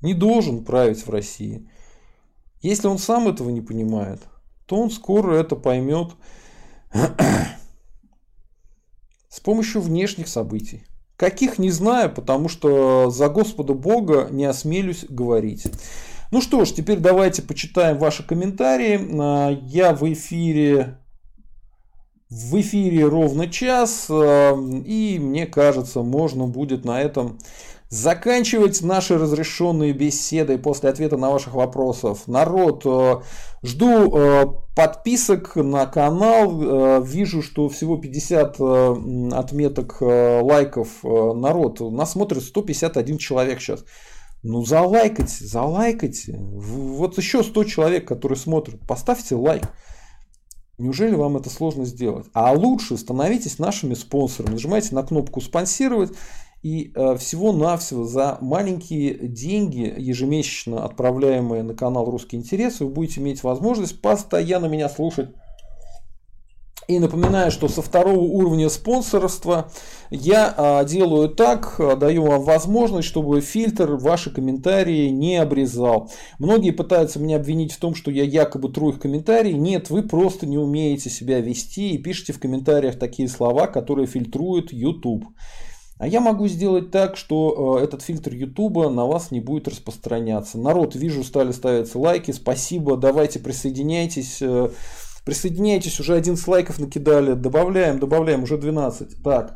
[0.00, 1.70] не должен править в России.
[2.60, 4.22] Если он сам этого не понимает,
[4.66, 6.12] то он скоро это поймет
[9.28, 10.84] с помощью внешних событий.
[11.16, 15.68] Каких не знаю, потому что за Господа Бога не осмелюсь говорить.
[16.30, 19.00] Ну что ж, теперь давайте почитаем ваши комментарии.
[19.18, 20.98] А, я в эфире
[22.28, 24.54] в эфире ровно час, а,
[24.84, 27.38] и мне кажется, можно будет на этом
[27.88, 32.28] заканчивать наши разрешенные беседы после ответа на ваших вопросов.
[32.28, 33.22] Народ, а,
[33.62, 37.02] жду подписок на канал.
[37.02, 38.60] Вижу, что всего 50
[39.32, 40.88] отметок лайков.
[41.02, 43.82] Народ, нас смотрит 151 человек сейчас.
[44.42, 46.36] Ну, залайкайте, залайкайте.
[46.38, 49.64] Вот еще 100 человек, которые смотрят, поставьте лайк.
[50.78, 52.26] Неужели вам это сложно сделать?
[52.34, 54.52] А лучше становитесь нашими спонсорами.
[54.52, 56.12] Нажимайте на кнопку «Спонсировать».
[56.62, 63.44] И э, всего-навсего за маленькие деньги, ежемесячно отправляемые на канал «Русский интерес», вы будете иметь
[63.44, 65.30] возможность постоянно меня слушать
[66.88, 69.70] и напоминаю, что со второго уровня спонсорства
[70.10, 76.10] я а, делаю так, а, даю вам возможность, чтобы фильтр ваши комментарии не обрезал.
[76.38, 79.52] Многие пытаются меня обвинить в том, что я якобы тру их комментарии.
[79.52, 84.72] Нет, вы просто не умеете себя вести и пишите в комментариях такие слова, которые фильтрует
[84.72, 85.26] YouTube.
[85.98, 90.56] А я могу сделать так, что э, этот фильтр YouTube на вас не будет распространяться.
[90.56, 92.30] Народ, вижу, стали ставиться лайки.
[92.30, 94.38] Спасибо, давайте присоединяйтесь.
[94.40, 94.70] Э,
[95.28, 97.34] Присоединяйтесь, уже 11 лайков накидали.
[97.34, 99.22] Добавляем, добавляем, уже 12.
[99.22, 99.52] Так.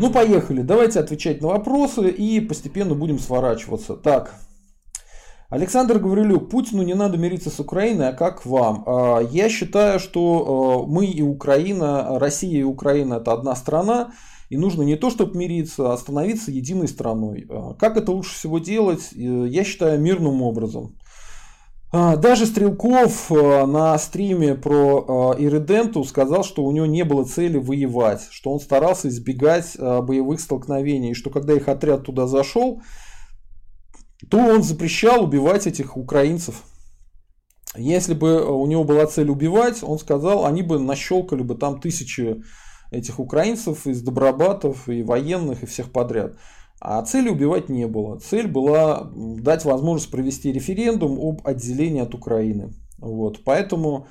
[0.00, 0.62] Ну, поехали.
[0.62, 3.94] Давайте отвечать на вопросы и постепенно будем сворачиваться.
[3.94, 4.34] Так.
[5.48, 8.82] Александр Гаврилюк, Путину не надо мириться с Украиной, а как вам?
[8.86, 14.12] А, я считаю, что а, мы и Украина, Россия и Украина это одна страна,
[14.50, 17.46] и нужно не то, чтобы мириться, а становиться единой страной.
[17.48, 19.10] А, как это лучше всего делать?
[19.12, 20.96] Я считаю мирным образом.
[21.90, 27.24] А, даже Стрелков э, на стриме про э, Ириденту сказал, что у него не было
[27.24, 32.26] цели воевать, что он старался избегать э, боевых столкновений, и что когда их отряд туда
[32.26, 32.82] зашел,
[34.30, 36.62] то он запрещал убивать этих украинцев.
[37.74, 42.42] Если бы у него была цель убивать, он сказал, они бы нащелкали бы там тысячи
[42.90, 46.36] этих украинцев из добробатов и военных и всех подряд.
[46.80, 48.18] А цели убивать не было.
[48.20, 52.72] Цель была дать возможность провести референдум об отделении от Украины.
[52.98, 53.42] Вот.
[53.44, 54.06] Поэтому,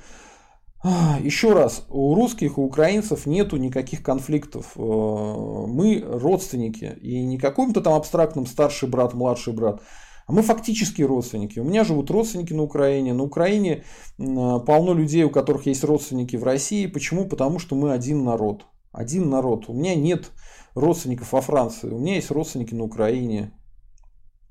[0.84, 4.72] а, еще раз, у русских, у украинцев нету никаких конфликтов.
[4.76, 6.96] Э, мы родственники.
[7.00, 9.80] И не каком-то там абстрактном старший брат, младший брат.
[10.26, 11.58] А мы фактически родственники.
[11.58, 13.14] У меня живут родственники на Украине.
[13.14, 13.84] На Украине
[14.18, 16.86] полно людей, у которых есть родственники в России.
[16.86, 17.26] Почему?
[17.26, 18.66] Потому что мы один народ.
[18.92, 19.70] Один народ.
[19.70, 20.30] У меня нет
[20.74, 23.52] родственников во Франции, у меня есть родственники на Украине.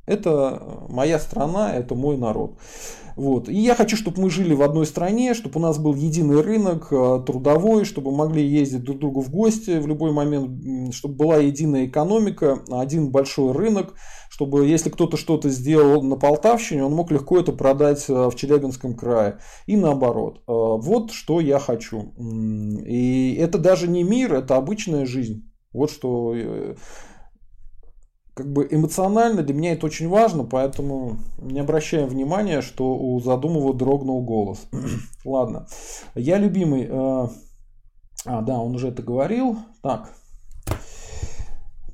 [0.06, 2.58] Это моя страна, это мой народ.
[3.18, 3.50] Вот.
[3.50, 6.90] И я хочу, чтобы мы жили в одной стране, чтобы у нас был единый рынок
[6.92, 11.38] э, трудовой, чтобы могли ездить друг к другу в гости в любой момент, чтобы была
[11.38, 13.96] единая экономика, один большой рынок,
[14.30, 18.96] чтобы если кто-то что-то сделал на Полтавщине, он мог легко это продать э, в Челябинском
[18.96, 19.40] крае.
[19.66, 20.44] И наоборот.
[20.48, 22.14] Э, вот что я хочу.
[22.86, 25.47] И это даже не мир, это обычная жизнь.
[25.78, 26.76] Вот что э,
[28.34, 33.76] как бы эмоционально для меня это очень важно, поэтому не обращаем внимания, что у задумого
[33.76, 34.68] дрогнул голос.
[35.26, 35.68] Ладно.
[36.16, 36.88] Я любимый...
[36.90, 37.28] Э,
[38.26, 39.58] а, да, он уже это говорил.
[39.84, 40.12] Так.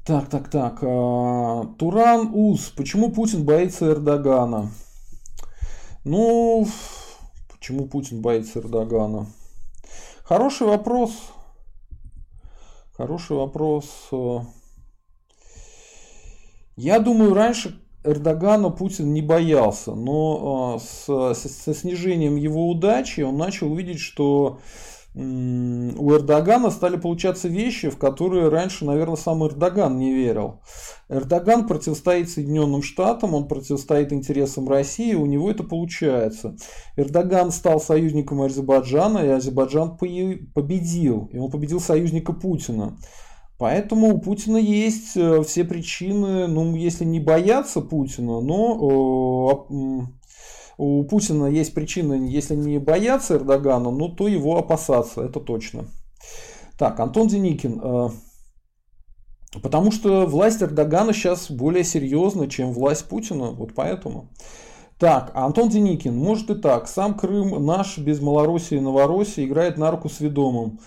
[0.06, 0.82] Так, так, так.
[0.82, 2.70] Э, Туран Уз.
[2.78, 4.70] Почему Путин боится Эрдогана?
[6.06, 6.66] Ну,
[7.50, 9.28] почему Путин боится Эрдогана?
[10.24, 11.12] Хороший вопрос.
[12.96, 14.12] Хороший вопрос.
[16.76, 23.38] Я думаю, раньше Эрдогана Путин не боялся, но а, с, со снижением его удачи он
[23.38, 24.60] начал видеть, что
[25.16, 30.61] у Эрдогана стали получаться вещи, в которые раньше, наверное, сам Эрдоган не верил.
[31.07, 36.55] Эрдоган противостоит Соединенным Штатам, он противостоит интересам России, у него это получается.
[36.97, 42.97] Эрдоган стал союзником Азербайджана, и Азербайджан победил, и он победил союзника Путина.
[43.59, 50.23] Поэтому у Путина есть э, все причины, ну, если не бояться Путина, но э,
[50.78, 55.86] у Путина есть причины, если не бояться Эрдогана, ну, то его опасаться, это точно.
[56.78, 57.80] Так, Антон Деникин.
[57.84, 58.10] Э,
[59.62, 64.30] потому что власть Эрдогана сейчас более серьезна, чем власть Путина, вот поэтому.
[65.00, 66.88] Так, Антон Деникин, может и так.
[66.88, 70.80] Сам Крым наш без Малороссии и Новороссии играет на руку с ведомым.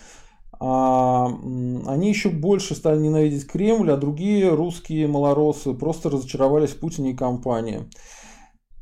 [0.59, 7.11] А, они еще больше стали ненавидеть Кремль, а другие русские малоросы просто разочаровались в Путине
[7.11, 7.91] и компании.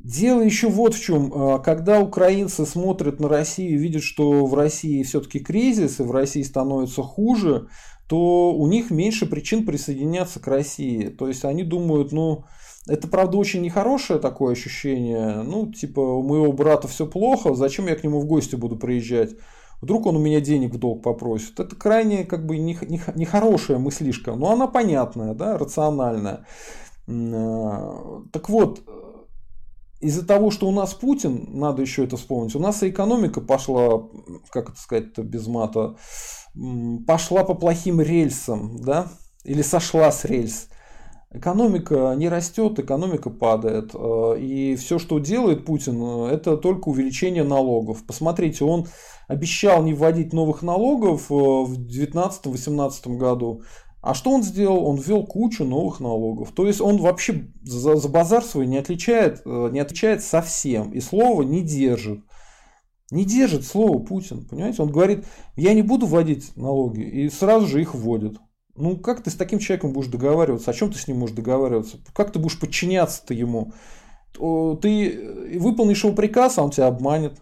[0.05, 1.31] Дело еще вот в чем.
[1.33, 6.11] А, когда украинцы смотрят на Россию и видят, что в России все-таки кризис, и в
[6.11, 7.69] России становится хуже,
[8.07, 11.07] то у них меньше причин присоединяться к России.
[11.07, 12.43] То есть они думают, ну,
[12.87, 15.41] это, правда, очень нехорошее такое ощущение.
[15.41, 19.31] Ну, типа, у моего брата все плохо, зачем я к нему в гости буду приезжать?
[19.81, 21.59] Вдруг он у меня денег в долг попросит.
[21.59, 26.45] Это крайне как бы нехорошая мыслишка, но она понятная, да, рациональная.
[27.07, 28.83] А, так вот,
[29.99, 34.07] из-за того, что у нас Путин, надо еще это вспомнить, у нас и экономика пошла,
[34.49, 35.95] как это сказать без мата,
[37.07, 39.07] пошла по плохим рельсам, да,
[39.43, 40.67] или сошла с рельс.
[41.31, 43.91] Экономика не растет, экономика падает.
[43.93, 48.05] Э, и все, что делает Путин, э, это только увеличение налогов.
[48.07, 48.87] Посмотрите, он
[49.27, 53.63] обещал не вводить новых налогов э, в 2019-2018 году.
[54.05, 54.85] А что он сделал?
[54.85, 56.51] Он ввел кучу новых налогов.
[56.51, 60.91] То есть он вообще за, за базар свой не отличает, не отличает совсем.
[60.91, 62.19] И слова не держит.
[63.09, 64.45] Не держит слово Путин.
[64.45, 64.83] Понимаете?
[64.83, 65.25] Он говорит,
[65.55, 67.01] я не буду вводить налоги.
[67.01, 68.37] И сразу же их вводит.
[68.75, 70.69] Ну, как ты с таким человеком будешь договариваться?
[70.69, 71.97] О чем ты с ним можешь договариваться?
[72.13, 73.73] Как ты будешь подчиняться-то ему?
[74.33, 77.41] Ты выполнишь его приказ, а он тебя обманет.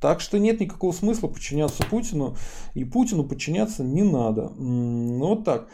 [0.00, 2.36] Так что нет никакого смысла подчиняться Путину,
[2.74, 4.52] и Путину подчиняться не надо.
[4.56, 5.68] Вот так.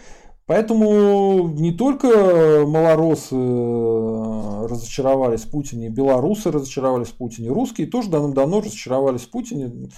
[0.46, 8.60] Поэтому не только малоросы э, разочаровались в Путине, белорусы разочаровались в Путине, русские тоже давно-давно
[8.60, 9.88] разочаровались в Путине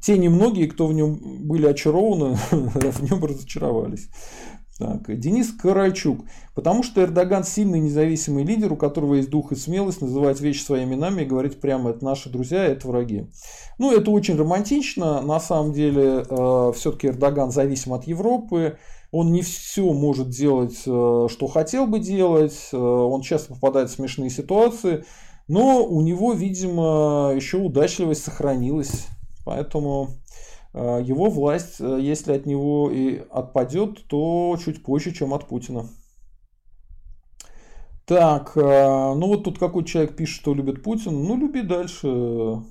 [0.00, 4.08] те немногие, кто в нем были очарованы, в нем разочаровались.
[4.80, 6.24] Так, Денис Карачук.
[6.54, 10.94] Потому что Эрдоган сильный независимый лидер, у которого есть дух и смелость называть вещи своими
[10.94, 13.26] именами и говорить прямо, это наши друзья, это враги.
[13.78, 15.20] Ну, это очень романтично.
[15.20, 18.78] На самом деле, э, все-таки Эрдоган зависим от Европы.
[19.12, 22.70] Он не все может делать, э, что хотел бы делать.
[22.72, 25.04] Э, он часто попадает в смешные ситуации.
[25.46, 29.08] Но у него, видимо, еще удачливость сохранилась.
[29.44, 30.19] Поэтому
[30.78, 35.88] его власть, э, если от него и отпадет, то чуть позже, чем от Путина.
[38.06, 41.12] Так, э, ну вот тут какой человек пишет, что любит Путина.
[41.12, 42.62] Ну, люби дальше.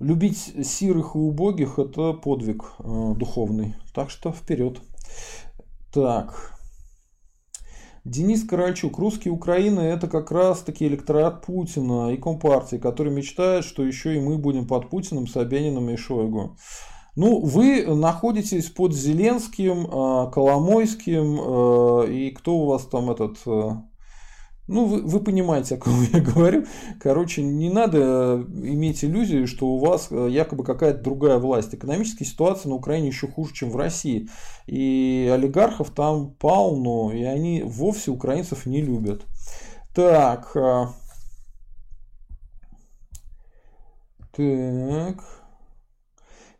[0.00, 3.74] Любить сирых и убогих– это подвиг духовный.
[3.94, 4.80] Так что вперед.
[5.92, 6.58] Так.
[8.04, 8.98] Денис Корольчук.
[8.98, 14.20] Русские Украины это как раз таки электорат Путина и Компартии, который мечтает, что еще и
[14.20, 16.56] мы будем под Путиным, Собяниным и Шойгу.
[17.16, 23.84] Ну, вы находитесь под Зеленским, а, Коломойским, а, и кто у вас там этот а,
[24.66, 26.64] ну, вы, вы понимаете, о ком я говорю.
[26.98, 31.74] Короче, не надо э, иметь иллюзию, что у вас э, якобы какая-то другая власть.
[31.74, 34.28] Экономическая ситуация на Украине еще хуже, чем в России.
[34.66, 39.26] И олигархов там полно, и они вовсе украинцев не любят.
[39.94, 40.56] Так.
[40.56, 40.86] Э,
[44.32, 45.33] так.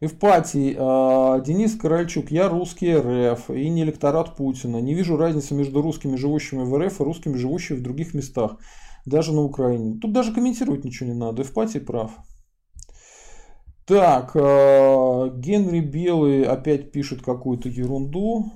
[0.04, 4.76] Евпатий, э, Денис Корольчук, я русский РФ и не электорат Путина.
[4.76, 8.56] Не вижу разницы между русскими, живущими в РФ и русскими, живущими в других местах,
[9.06, 9.98] даже на Украине.
[9.98, 11.42] Тут даже комментировать ничего не надо.
[11.42, 12.10] Евпатий прав.
[13.86, 18.52] Так, э, Генри Белый опять пишет какую-то ерунду.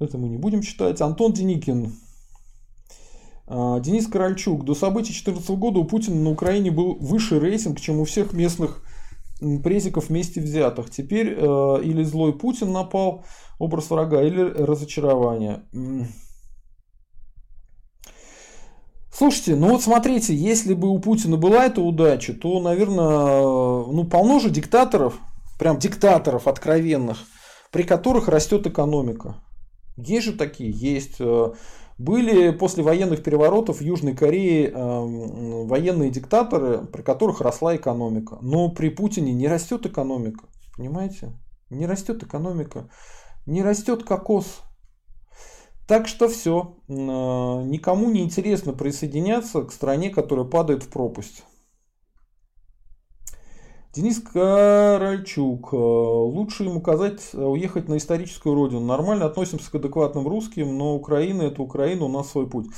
[0.00, 1.02] Это мы не будем читать.
[1.02, 1.92] Антон Деникин.
[3.48, 4.64] Э, Денис Корольчук.
[4.64, 8.82] До событий 2014 года у Путина на Украине был выше рейтинг, чем у всех местных
[9.62, 10.90] презиков вместе взятых.
[10.90, 13.24] Теперь э, или злой Путин напал,
[13.58, 15.62] образ врага, или разочарование.
[19.14, 24.40] Слушайте, ну вот смотрите, если бы у Путина была эта удача, то, наверное, ну полно
[24.40, 25.18] же диктаторов,
[25.58, 27.18] прям диктаторов откровенных,
[27.70, 29.36] при которых растет экономика.
[29.96, 31.20] Есть же такие, есть.
[31.98, 38.38] Были после военных переворотов в Южной Корее э, военные диктаторы, при которых росла экономика.
[38.40, 40.44] Но при Путине не растет экономика.
[40.76, 41.32] Понимаете?
[41.70, 42.88] Не растет экономика.
[43.46, 44.62] Не растет кокос.
[45.86, 46.76] Так что все.
[46.88, 51.44] Э, никому не интересно присоединяться к стране, которая падает в пропасть.
[53.94, 55.74] Денис Корольчук.
[55.74, 58.80] Э, лучше ему указать э, уехать на историческую родину.
[58.80, 62.68] Нормально относимся к адекватным русским, но Украина это Украина, у нас свой путь.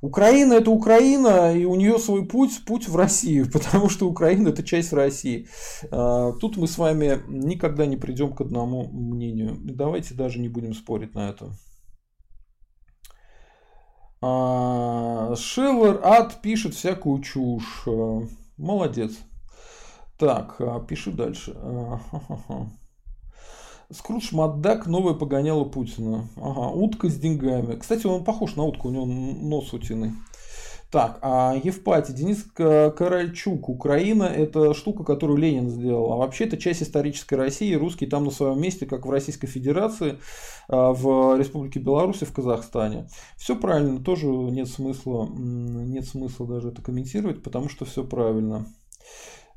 [0.00, 4.64] Украина это Украина, и у нее свой путь, путь в Россию, потому что Украина это
[4.64, 5.46] часть России.
[5.92, 9.56] Э, тут мы с вами никогда не придем к одному мнению.
[9.60, 11.52] Давайте даже не будем спорить на это.
[15.36, 17.86] Шиллер ад пишет всякую чушь.
[18.56, 19.12] Молодец.
[20.18, 21.56] Так, а, пишу дальше.
[23.90, 26.28] Скрудж Макдак, новое погоняло Путина.
[26.36, 27.76] Ага, утка с деньгами.
[27.76, 30.12] Кстати, он похож на утку, у него нос утиный.
[30.90, 33.68] Так, а Евпатий, Денис Каральчук.
[33.68, 36.12] Украина– это штука, которую Ленин сделал.
[36.12, 37.74] А вообще это часть исторической России.
[37.74, 40.18] Русские там на своем месте, как в Российской Федерации,
[40.68, 43.06] а, в Республике Беларусь, в Казахстане.
[43.36, 48.66] Все правильно, тоже нет смысла, нет смысла даже это комментировать, потому что все правильно.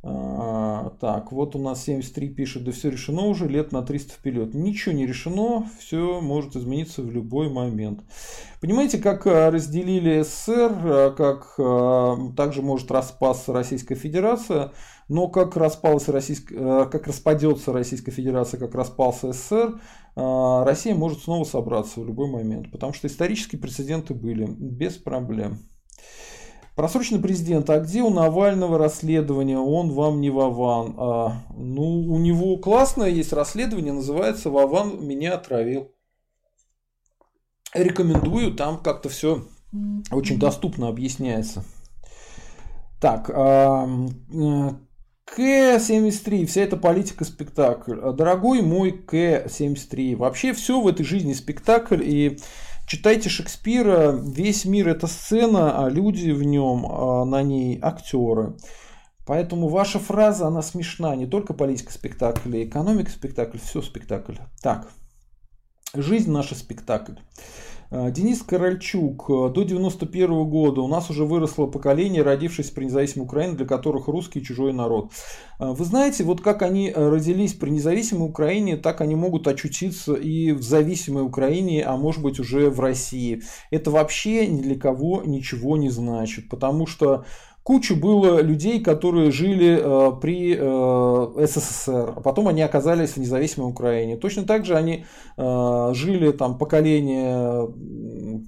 [0.04, 4.54] А, так, вот у нас 73 пишет, да все решено уже, лет на 300 вперед.
[4.56, 8.02] Ничего не решено, все может измениться в любой момент.
[8.62, 14.72] Понимаете, как а, разделили СССР, а, как также может распасться Российская Федерация,
[15.08, 19.80] но как, распалась Российская, как распадется Российская Федерация, как распался СССР,
[20.16, 25.60] Россия может снова собраться в любой момент, потому что исторические прецеденты были без проблем.
[26.82, 29.60] Просроченный президент, а где у Навального расследование?
[29.60, 30.96] Он вам не Вован.
[30.98, 35.92] А, ну, у него классное есть расследование, называется «Вован меня отравил».
[37.76, 39.44] Рекомендую, там как-то все
[40.10, 41.64] очень доступно объясняется.
[43.00, 43.88] Так, а,
[45.26, 47.94] К-73, вся эта политика спектакль.
[48.14, 52.40] Дорогой мой К-73, вообще все в этой жизни спектакль, и
[52.92, 58.58] Читайте Шекспира, весь мир это сцена, а люди в нем, а на ней актеры.
[59.26, 61.16] Поэтому ваша фраза, она смешна.
[61.16, 64.36] Не только политика спектакля, экономика спектакль, все спектакль.
[64.62, 64.90] Так,
[65.94, 67.14] жизнь наша спектакль.
[67.94, 69.28] А, Денис Корольчук.
[69.28, 74.42] До 91 года у нас уже выросло поколение, родившееся при независимой Украине, для которых русский
[74.42, 75.12] чужой народ.
[75.60, 80.14] А, вы знаете, вот как они э, родились при независимой Украине, так они могут очутиться
[80.14, 83.42] и в зависимой Украине, а может быть уже в России.
[83.72, 87.26] Это вообще ни для кого ничего не значит, потому что
[87.64, 93.70] Куча было людей, которые жили э, при э, СССР, а потом они оказались в независимой
[93.70, 94.18] Украине.
[94.18, 95.06] Точно так же они
[95.38, 97.68] э, жили там поколение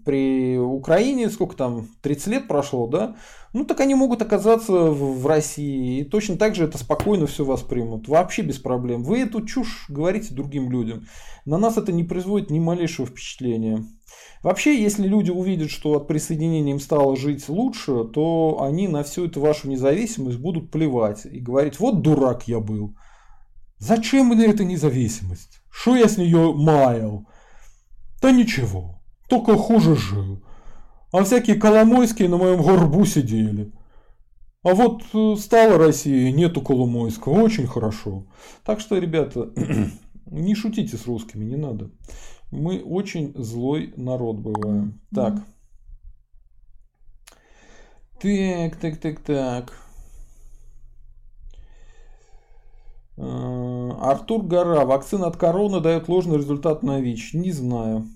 [0.03, 3.15] при Украине, сколько там, 30 лет прошло, да?
[3.53, 5.99] Ну так они могут оказаться в России.
[5.99, 8.07] И точно так же это спокойно все воспримут.
[8.07, 9.03] Вообще без проблем.
[9.03, 11.07] Вы эту чушь говорите другим людям.
[11.45, 13.85] На нас это не производит ни малейшего впечатления.
[14.41, 19.25] Вообще, если люди увидят, что от присоединения им стало жить лучше, то они на всю
[19.25, 22.95] эту вашу независимость будут плевать и говорить, вот дурак я был.
[23.77, 25.61] Зачем мне эта независимость?
[25.69, 27.25] Что я с нее маял?
[28.21, 30.43] Да ничего, только хуже жил.
[31.13, 33.71] А всякие Коломойские на моем горбу сидели.
[34.63, 38.25] А вот э, стала Россия, нету Коломойского, очень хорошо.
[38.65, 39.51] Так что, ребята,
[40.25, 41.91] не шутите с русскими, не надо.
[42.49, 45.01] Мы очень злой народ бываем.
[45.13, 45.35] Так.
[48.19, 49.73] Так, так, так, так.
[53.17, 54.83] Э, Артур Гора.
[54.85, 57.35] Вакцина от короны дает ложный результат на ВИЧ.
[57.35, 58.07] Не знаю.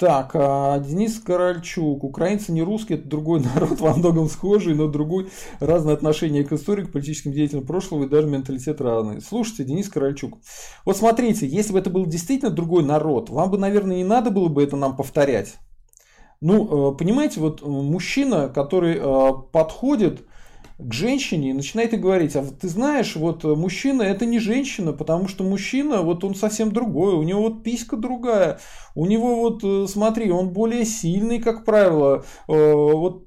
[0.00, 2.04] Так, а Денис Корольчук.
[2.04, 5.28] Украинцы не русские, это другой народ, во многом схожий, но другой.
[5.60, 9.20] Разное отношение к истории, к политическим деятелям прошлого и даже менталитет разный.
[9.20, 10.38] Слушайте, Денис Корольчук.
[10.86, 14.48] Вот смотрите, если бы это был действительно другой народ, вам бы, наверное, не надо было
[14.48, 15.56] бы это нам повторять.
[16.40, 20.24] Ну, э, понимаете, вот мужчина, который э, подходит
[20.88, 24.92] к женщине и начинает ей говорить, а ты знаешь, вот э, мужчина это не женщина,
[24.92, 28.58] потому что мужчина, вот он совсем другой, у него вот писька другая,
[28.94, 33.26] у него вот, э, смотри, он более сильный, как правило, э, вот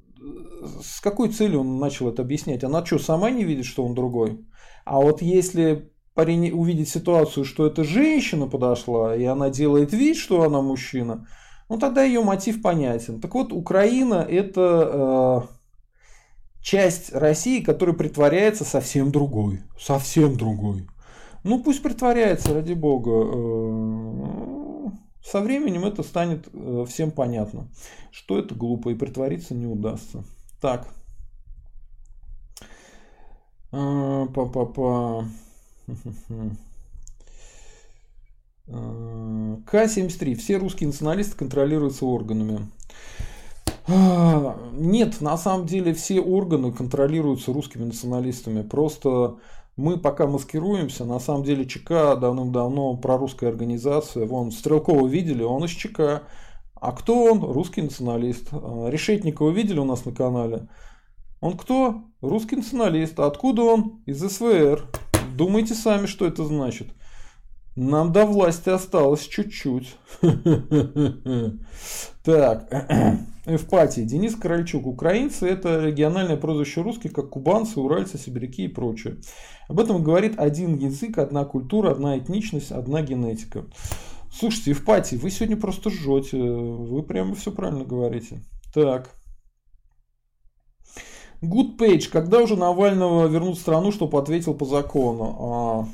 [0.81, 2.63] с какой целью он начал это объяснять?
[2.63, 4.45] Она что, сама не видит, что он другой?
[4.85, 10.43] А вот если парень увидит ситуацию, что это женщина подошла, и она делает вид, что
[10.43, 11.27] она мужчина,
[11.69, 13.19] ну тогда ее мотив понятен.
[13.19, 15.49] Так вот, Украина это
[16.63, 19.61] часть России, которая притворяется совсем другой.
[19.79, 20.87] Совсем другой.
[21.43, 23.11] Ну пусть притворяется, ради бога.
[23.11, 24.89] Э,
[25.23, 27.67] со временем это станет э, всем понятно,
[28.11, 30.23] что это глупо и притвориться не удастся.
[30.61, 30.87] Так.
[33.73, 35.25] Э, па-па-па.
[38.65, 40.35] К-73.
[40.35, 42.69] Все русские националисты контролируются органами.
[43.87, 48.61] А, нет, на самом деле все органы контролируются русскими националистами.
[48.61, 49.37] Просто
[49.75, 54.25] мы пока маскируемся, на самом деле ЧК давным-давно прорусская организация.
[54.25, 56.23] Вон, Стрелкова видели, он из ЧК.
[56.75, 57.43] А кто он?
[57.43, 58.49] Русский националист.
[58.51, 60.67] А, Решетникова видели у нас на канале?
[61.41, 62.03] Он кто?
[62.21, 63.19] Русский националист.
[63.19, 64.03] А откуда он?
[64.05, 64.85] Из СВР.
[65.35, 66.87] Думайте сами, что это значит.
[67.75, 69.95] Нам до власти осталось чуть-чуть.
[72.23, 72.69] Так,
[73.45, 74.05] Эвпатия.
[74.05, 74.85] Денис Корольчук.
[74.85, 79.17] Украинцы– это региональное прозвище русских, как кубанцы, уральцы, сибиряки и прочее.
[79.67, 83.65] Об этом говорит один язык, одна культура, одна этничность, одна генетика.
[84.31, 86.37] Слушайте, Евпатий, вы сегодня просто жжете.
[86.37, 88.41] Вы прямо все правильно говорите.
[88.73, 89.09] Так.
[91.41, 92.09] Good Page.
[92.09, 95.37] Когда уже Навального вернут в страну, чтобы ответил по закону?
[95.39, 95.87] А,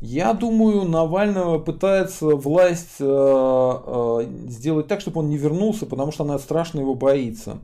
[0.00, 6.24] я думаю, Навального пытается власть э, э, сделать так, чтобы он не вернулся, потому что
[6.24, 7.58] она страшно его боится.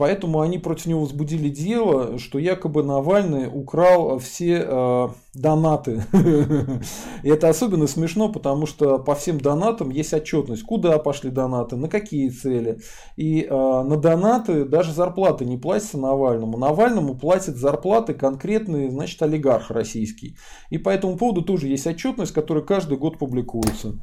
[0.00, 6.04] Поэтому они против него возбудили дело, что якобы Навальный украл все э, донаты.
[7.22, 11.90] И это особенно смешно, потому что по всем донатам есть отчетность, куда пошли донаты, на
[11.90, 12.78] какие цели.
[13.18, 16.56] И э, на донаты даже зарплаты не платятся Навальному.
[16.56, 20.34] Навальному платят зарплаты конкретные, значит, олигарх российский.
[20.70, 24.00] И по этому поводу тоже есть отчетность, которая каждый год публикуется.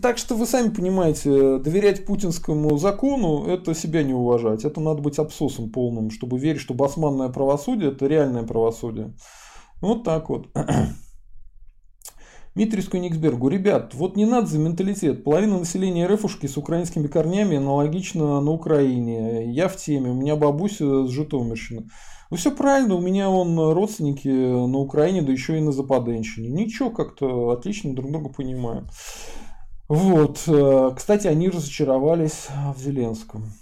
[0.00, 4.64] Так что вы сами понимаете, доверять путинскому закону– это себя не уважать.
[4.64, 9.14] Это надо быть абсосом полным, чтобы верить, что басманное правосудие– это реальное правосудие.
[9.82, 10.48] Вот так вот.
[12.54, 13.48] Дмитрий Скуниксбергу.
[13.48, 15.24] Ребят, вот не надо за менталитет.
[15.24, 19.52] Половина населения РФушки с украинскими корнями аналогично на Украине.
[19.52, 20.10] Я в теме.
[20.10, 21.86] У меня бабуся с Житомирщины.
[22.30, 26.48] Ну все правильно, у меня он родственники на Украине, да еще и на Западенщине.
[26.48, 28.88] Ничего, как-то отлично друг друга понимаем.
[29.88, 30.42] Вот.
[30.48, 33.52] Э, кстати, они разочаровались в Зеленском.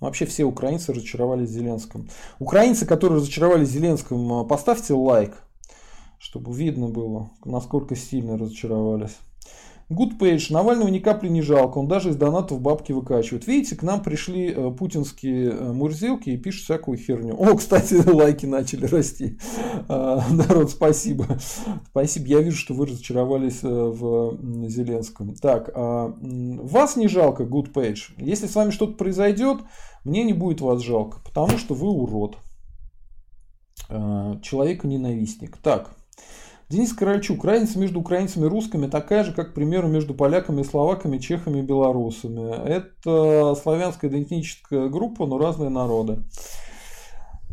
[0.00, 2.08] Вообще все украинцы разочаровались в Зеленском.
[2.38, 5.34] Украинцы, которые разочаровались в Зеленском, э, поставьте лайк,
[6.18, 9.16] чтобы видно было, насколько сильно разочаровались.
[9.90, 10.52] Page.
[10.52, 11.78] Навального ни капли не жалко.
[11.78, 13.46] Он даже из донатов бабки выкачивает.
[13.46, 17.34] Видите, к нам пришли э, путинские э, мурзилки и пишут всякую херню.
[17.36, 19.38] О, кстати, лайки начали расти.
[19.88, 21.26] Э, народ, спасибо.
[21.90, 22.26] Спасибо.
[22.26, 25.34] Я вижу, что вы разочаровались э, в Зеленском.
[25.34, 28.12] Так, э, вас не жалко, page.
[28.16, 29.58] Если с вами что-то произойдет,
[30.04, 32.36] мне не будет вас жалко, потому что вы урод.
[33.88, 35.56] Э, человека ненавистник.
[35.58, 35.90] Так,
[36.68, 37.44] Денис Корольчук.
[37.44, 41.58] Разница между украинцами и русскими такая же, как, к примеру, между поляками и словаками, чехами
[41.60, 42.66] и белорусами.
[42.66, 46.22] Это славянская идентическая группа, но разные народы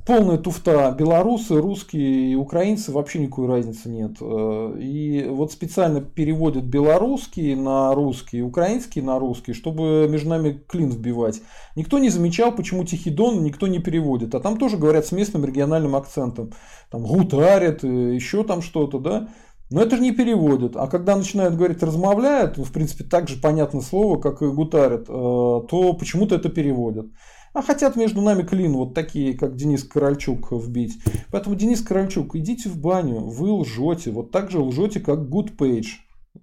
[0.06, 0.96] полная туфта.
[0.98, 4.18] Белорусы, русские и украинцы вообще никакой разницы нет.
[4.20, 10.90] Э, и вот специально переводят белорусский на русский, украинский на русский, чтобы между нами клин
[10.90, 11.42] вбивать.
[11.76, 14.36] Никто не замечал, почему Тихий Дон никто не переводит.
[14.36, 16.52] А там тоже говорят с местным региональным акцентом.
[16.90, 19.30] Там гутарят, э, еще там что-то, да.
[19.70, 20.76] Но это же не переводят.
[20.76, 25.06] А когда начинают говорить размовляют, в принципе, так же понятное слово, как и гутарят, э,
[25.08, 27.08] то почему-то это переводят
[27.54, 31.02] а хотят между нами клин, вот такие, как Денис Корольчук, вбить.
[31.32, 35.88] Поэтому, Денис Корольчук, идите в баню, вы лжете, вот так же лжете, как Page.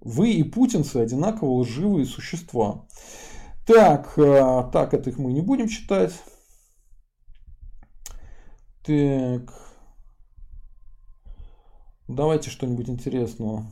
[0.01, 2.85] Вы и путинцы одинаково лживые существа.
[3.65, 6.13] Так, э, так, это их мы не будем читать.
[8.83, 9.53] Так.
[12.07, 13.65] Давайте что-нибудь интересного.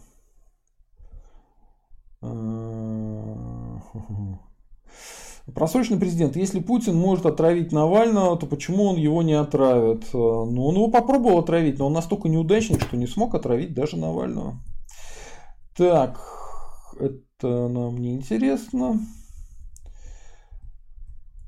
[5.56, 6.36] Просроченный президент.
[6.36, 10.04] Если Путин может отравить Навального, то почему он его не отравит?
[10.14, 13.96] Э, ну, он его попробовал отравить, но он настолько неудачник, что не смог отравить даже
[13.96, 14.56] Навального.
[15.76, 16.20] Так,
[17.00, 19.00] это нам не интересно.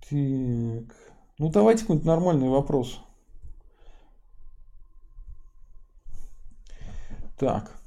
[0.10, 0.96] Так.
[1.38, 3.02] Ну, давайте какой-нибудь нормальный вопрос.
[7.38, 7.79] Так.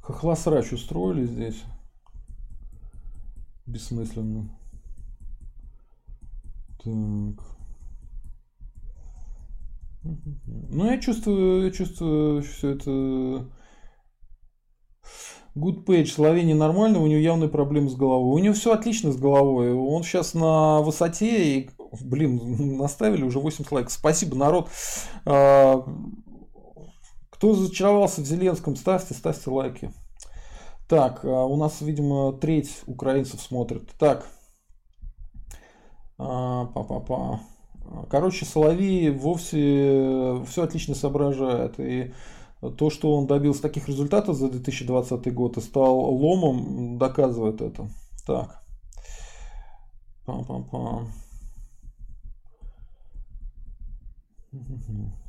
[0.00, 1.62] Хохлосрач устроили здесь.
[3.66, 4.50] Бессмысленно.
[6.78, 7.44] Так.
[10.02, 13.50] Ну, я чувствую, я чувствую все это...
[15.56, 18.40] Good Page, Словения нормально, у него явные проблемы с головой.
[18.40, 19.72] У него все отлично с головой.
[19.72, 21.70] Он сейчас на высоте и
[22.00, 23.92] Блин, наставили уже 80 лайков.
[23.92, 24.68] Спасибо, народ.
[25.24, 25.84] А,
[27.30, 29.92] кто зачаровался в Зеленском, ставьте, ставьте лайки.
[30.88, 33.90] Так, а, у нас, видимо, треть украинцев смотрит.
[33.98, 34.26] Так.
[36.16, 37.40] Па-па-па.
[38.10, 41.80] Короче, Соловей вовсе все отлично соображает.
[41.80, 42.12] И
[42.76, 47.88] то, что он добился таких результатов за 2020 год и стал ломом, доказывает это.
[48.26, 48.62] Так.
[54.50, 55.20] Па-па-па.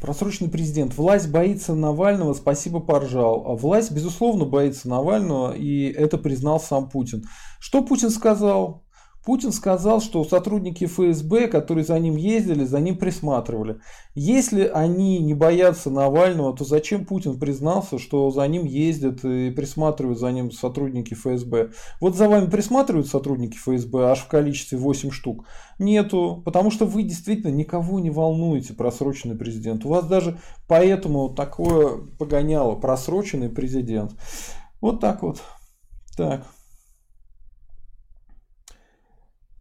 [0.00, 0.96] Просроченный президент.
[0.96, 3.46] Власть боится Навального, спасибо, поржал.
[3.46, 7.24] А власть, безусловно, боится Навального, и это признал сам Путин.
[7.58, 8.83] Что Путин сказал?
[9.24, 13.78] Путин сказал, что сотрудники ФСБ, которые за ним ездили, за ним присматривали.
[14.14, 20.18] Если они не боятся Навального, то зачем Путин признался, что за ним ездят и присматривают
[20.18, 21.70] за ним сотрудники ФСБ?
[22.00, 25.46] Вот за вами присматривают сотрудники ФСБ аж в количестве 8 штук?
[25.78, 29.86] Нету, потому что вы действительно никого не волнуете, просроченный президент.
[29.86, 30.38] У вас даже
[30.68, 34.12] поэтому такое погоняло, просроченный президент.
[34.80, 35.42] Вот так вот.
[36.16, 36.46] Так.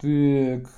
[0.03, 0.69] Так.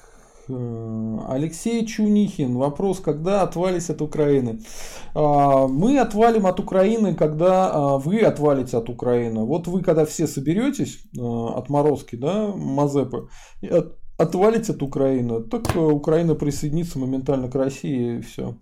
[0.47, 2.55] Э, Алексей Чунихин.
[2.57, 4.61] Вопрос, когда отвались от Украины?
[5.15, 9.43] А, мы отвалим от Украины, когда а, вы отвалите от Украины.
[9.45, 11.21] Вот вы, когда все соберетесь, э,
[11.55, 13.27] отморозки, да, Мазепы,
[14.17, 18.55] отвалите от Украины, так Украина присоединится моментально к России и все.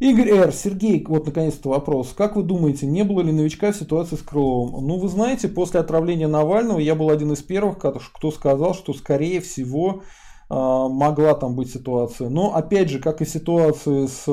[0.00, 0.52] Игорь Р.
[0.52, 2.12] Сергей, вот наконец-то вопрос.
[2.16, 4.86] Как вы думаете, не было ли новичка в ситуации с Крыловым?
[4.86, 9.40] Ну, вы знаете, после отравления Навального я был один из первых, кто сказал, что скорее
[9.40, 10.02] всего
[10.48, 12.28] а, могла там быть ситуация.
[12.28, 14.24] Но опять же, как и ситуации с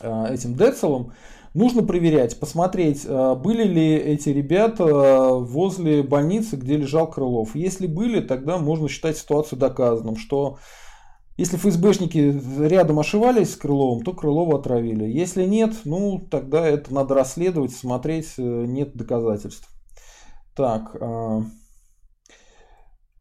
[0.00, 1.12] а, этим Децелом,
[1.52, 7.56] нужно проверять, посмотреть, а, были ли эти ребята возле больницы, где лежал Крылов.
[7.56, 10.58] Если были, тогда можно считать ситуацию доказанным, что
[11.38, 15.04] если ФСБшники рядом ошивались с Крыловым, то Крылова отравили.
[15.04, 19.68] Если нет, ну тогда это надо расследовать, смотреть, э, нет доказательств.
[20.56, 21.44] Так, а,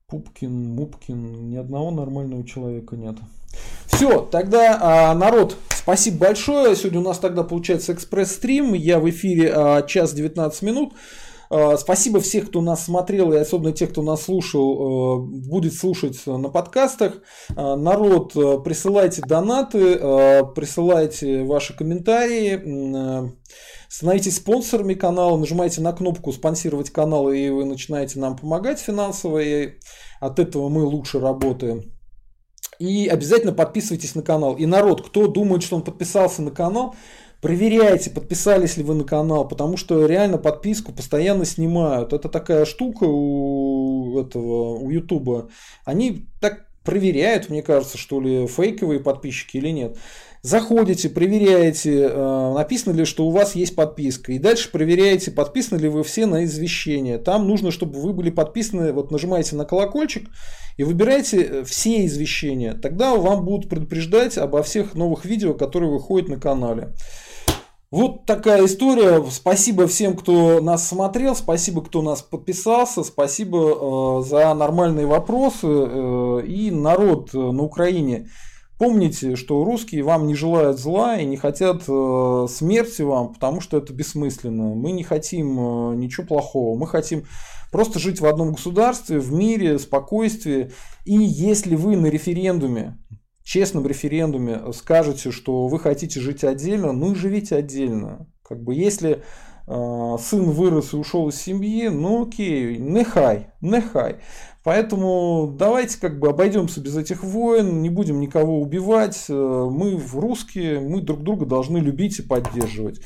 [0.07, 3.17] Пупкин, Мупкин, ни одного нормального человека нет.
[3.85, 6.75] Все, тогда, а, народ, спасибо большое.
[6.75, 8.73] Сегодня у нас тогда получается экспресс-стрим.
[8.73, 10.93] Я в эфире а, час 19 минут.
[11.49, 16.25] Э, спасибо всех, кто нас смотрел, и особенно тех, кто нас слушал, э, будет слушать
[16.25, 17.21] на подкастах.
[17.55, 18.33] Э, народ,
[18.63, 19.95] присылайте донаты,
[20.55, 23.31] присылайте ваши комментарии.
[23.89, 29.75] Становитесь спонсорами канала, нажимайте на кнопку «Спонсировать канал», и вы начинаете нам помогать финансово, и
[30.19, 31.97] от этого мы лучше работаем.
[32.79, 34.55] И обязательно подписывайтесь на канал.
[34.55, 36.95] И народ, кто думает, что он подписался на канал,
[37.41, 42.13] проверяйте, подписались ли вы на канал, потому что реально подписку постоянно снимают.
[42.13, 45.49] Это такая штука у этого, у Ютуба.
[45.85, 49.97] Они так проверяют, мне кажется, что ли, фейковые подписчики или нет.
[50.41, 54.31] Заходите, проверяете, э, написано ли, что у вас есть подписка.
[54.31, 57.17] И дальше проверяете, подписаны ли вы все на извещения.
[57.17, 60.29] Там нужно, чтобы вы были подписаны, вот нажимаете на колокольчик
[60.77, 62.73] и выбираете э, все извещения.
[62.73, 66.93] Тогда вам будут предупреждать обо всех новых видео, которые выходят на канале.
[67.89, 69.23] Вот такая история.
[69.29, 75.67] Спасибо всем, кто нас смотрел, спасибо, кто нас подписался, спасибо э, за нормальные вопросы.
[75.67, 78.27] Э, и народ э, на Украине
[78.77, 83.77] Помните, что русские вам не желают зла и не хотят э, смерти вам, потому что
[83.77, 84.75] это бессмысленно.
[84.75, 86.77] Мы не хотим э, ничего плохого.
[86.77, 87.25] Мы хотим
[87.71, 90.71] просто жить в одном государстве, в мире, спокойствии.
[91.05, 92.99] И если вы на референдуме,
[93.47, 98.27] честном референдуме скажете, что вы хотите жить отдельно, ну и живите отдельно.
[98.43, 99.23] Как бы если
[99.67, 104.17] э, сын вырос и ушел из семьи, ну окей, нехай, нехай.
[104.63, 109.25] Поэтому давайте как бы обойдемся без этих войн, не будем никого убивать.
[109.29, 112.99] Э, мы русские, мы друг друга должны любить и поддерживать.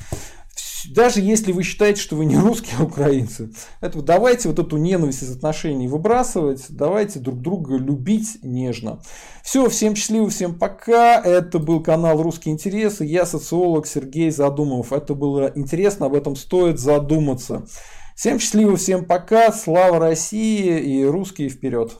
[0.90, 3.50] Даже если вы считаете, что вы не русские, а украинцы,
[3.80, 9.00] это давайте вот эту ненависть из отношений выбрасывать, давайте друг друга любить нежно.
[9.42, 11.20] Все, всем счастливо, всем пока.
[11.20, 13.04] Это был канал Русские интересы.
[13.04, 14.92] Я социолог Сергей Задумов.
[14.92, 17.66] Это было интересно, об этом стоит задуматься.
[18.14, 21.90] Всем счастливо, всем пока, слава России и русские вперед!